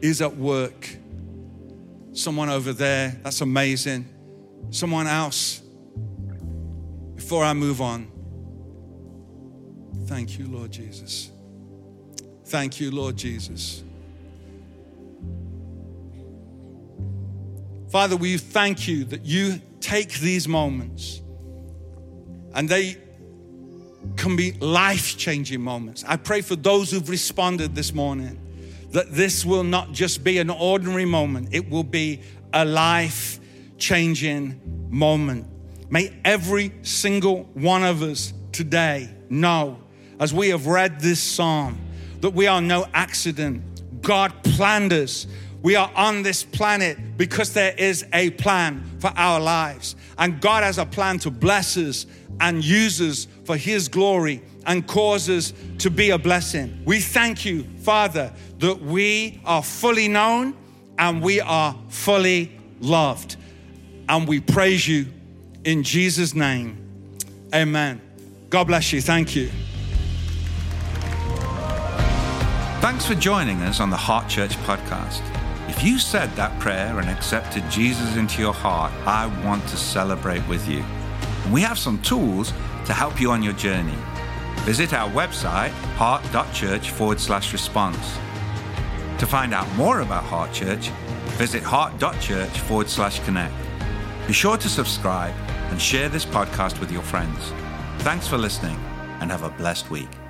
is 0.00 0.22
at 0.22 0.36
work. 0.36 0.88
Someone 2.12 2.48
over 2.48 2.72
there, 2.72 3.18
that's 3.22 3.40
amazing 3.40 4.08
someone 4.72 5.06
else 5.06 5.60
before 7.14 7.44
I 7.44 7.52
move 7.52 7.80
on. 7.80 8.10
Thank 10.06 10.38
you, 10.38 10.46
Lord 10.46 10.72
Jesus. 10.72 11.30
Thank 12.46 12.80
you, 12.80 12.90
Lord 12.90 13.16
Jesus. 13.16 13.84
Father, 17.90 18.16
we 18.16 18.38
thank 18.38 18.88
you 18.88 19.04
that 19.04 19.24
you 19.24 19.60
take 19.82 20.14
these 20.20 20.48
moments 20.48 21.20
and 22.54 22.68
they 22.68 22.96
can 24.16 24.36
be 24.36 24.52
life 24.52 25.16
changing 25.18 25.60
moments. 25.60 26.04
I 26.06 26.16
pray 26.16 26.40
for 26.40 26.56
those 26.56 26.90
who've 26.90 27.08
responded 27.08 27.74
this 27.74 27.92
morning 27.92 28.38
that 28.92 29.12
this 29.12 29.44
will 29.44 29.64
not 29.64 29.92
just 29.92 30.22
be 30.22 30.38
an 30.38 30.50
ordinary 30.50 31.04
moment, 31.04 31.48
it 31.52 31.68
will 31.68 31.84
be 31.84 32.20
a 32.52 32.64
life 32.64 33.40
changing 33.78 34.88
moment. 34.90 35.46
May 35.90 36.12
every 36.24 36.72
single 36.82 37.44
one 37.54 37.82
of 37.84 38.02
us 38.02 38.32
today 38.52 39.10
know, 39.28 39.78
as 40.20 40.32
we 40.32 40.50
have 40.50 40.66
read 40.66 41.00
this 41.00 41.20
psalm, 41.20 41.78
that 42.20 42.30
we 42.30 42.46
are 42.46 42.60
no 42.60 42.86
accident. 42.94 44.02
God 44.02 44.32
planned 44.42 44.92
us. 44.92 45.26
We 45.62 45.76
are 45.76 45.90
on 45.94 46.22
this 46.22 46.42
planet 46.42 47.16
because 47.16 47.54
there 47.54 47.74
is 47.78 48.04
a 48.12 48.30
plan 48.30 48.82
for 48.98 49.12
our 49.16 49.40
lives. 49.40 49.94
And 50.18 50.40
God 50.40 50.64
has 50.64 50.78
a 50.78 50.86
plan 50.86 51.18
to 51.20 51.30
bless 51.30 51.76
us 51.76 52.06
and 52.40 52.64
use 52.64 53.00
us 53.00 53.28
for 53.44 53.56
His 53.56 53.88
glory 53.88 54.42
and 54.66 54.86
cause 54.86 55.28
us 55.28 55.52
to 55.78 55.90
be 55.90 56.10
a 56.10 56.18
blessing. 56.18 56.82
We 56.84 57.00
thank 57.00 57.44
you, 57.44 57.64
Father, 57.82 58.32
that 58.58 58.80
we 58.80 59.40
are 59.44 59.62
fully 59.62 60.08
known 60.08 60.56
and 60.98 61.22
we 61.22 61.40
are 61.40 61.76
fully 61.88 62.58
loved 62.80 63.36
and 64.08 64.26
we 64.26 64.40
praise 64.40 64.86
you 64.86 65.06
in 65.64 65.82
Jesus' 65.82 66.34
name. 66.34 66.78
Amen. 67.54 68.00
God 68.50 68.64
bless 68.64 68.92
you. 68.92 69.00
Thank 69.00 69.36
you. 69.36 69.48
Thanks 72.80 73.06
for 73.06 73.14
joining 73.14 73.60
us 73.62 73.78
on 73.78 73.90
the 73.90 73.96
Heart 73.96 74.28
Church 74.28 74.56
podcast. 74.58 75.31
If 75.74 75.82
you 75.82 75.98
said 75.98 76.30
that 76.36 76.60
prayer 76.60 77.00
and 77.00 77.08
accepted 77.08 77.68
Jesus 77.70 78.16
into 78.16 78.42
your 78.42 78.52
heart, 78.52 78.92
I 79.06 79.26
want 79.42 79.66
to 79.68 79.76
celebrate 79.78 80.46
with 80.46 80.68
you. 80.68 80.84
And 81.44 81.52
we 81.52 81.62
have 81.62 81.78
some 81.78 82.00
tools 82.02 82.50
to 82.84 82.92
help 82.92 83.18
you 83.18 83.30
on 83.30 83.42
your 83.42 83.54
journey. 83.54 83.96
Visit 84.66 84.92
our 84.92 85.10
website, 85.10 85.70
heart.church 85.96 86.90
forward 86.90 87.18
slash 87.18 87.54
response. 87.54 88.18
To 89.18 89.26
find 89.26 89.54
out 89.54 89.66
more 89.74 90.00
about 90.00 90.24
Heart 90.24 90.52
Church, 90.52 90.88
visit 91.38 91.62
heart.church 91.62 92.58
forward 92.68 92.90
slash 92.90 93.20
connect. 93.20 93.54
Be 94.26 94.34
sure 94.34 94.58
to 94.58 94.68
subscribe 94.68 95.34
and 95.70 95.80
share 95.80 96.10
this 96.10 96.26
podcast 96.26 96.80
with 96.80 96.92
your 96.92 97.02
friends. 97.02 97.50
Thanks 98.04 98.28
for 98.28 98.36
listening 98.36 98.76
and 99.20 99.30
have 99.30 99.42
a 99.42 99.50
blessed 99.50 99.90
week. 99.90 100.21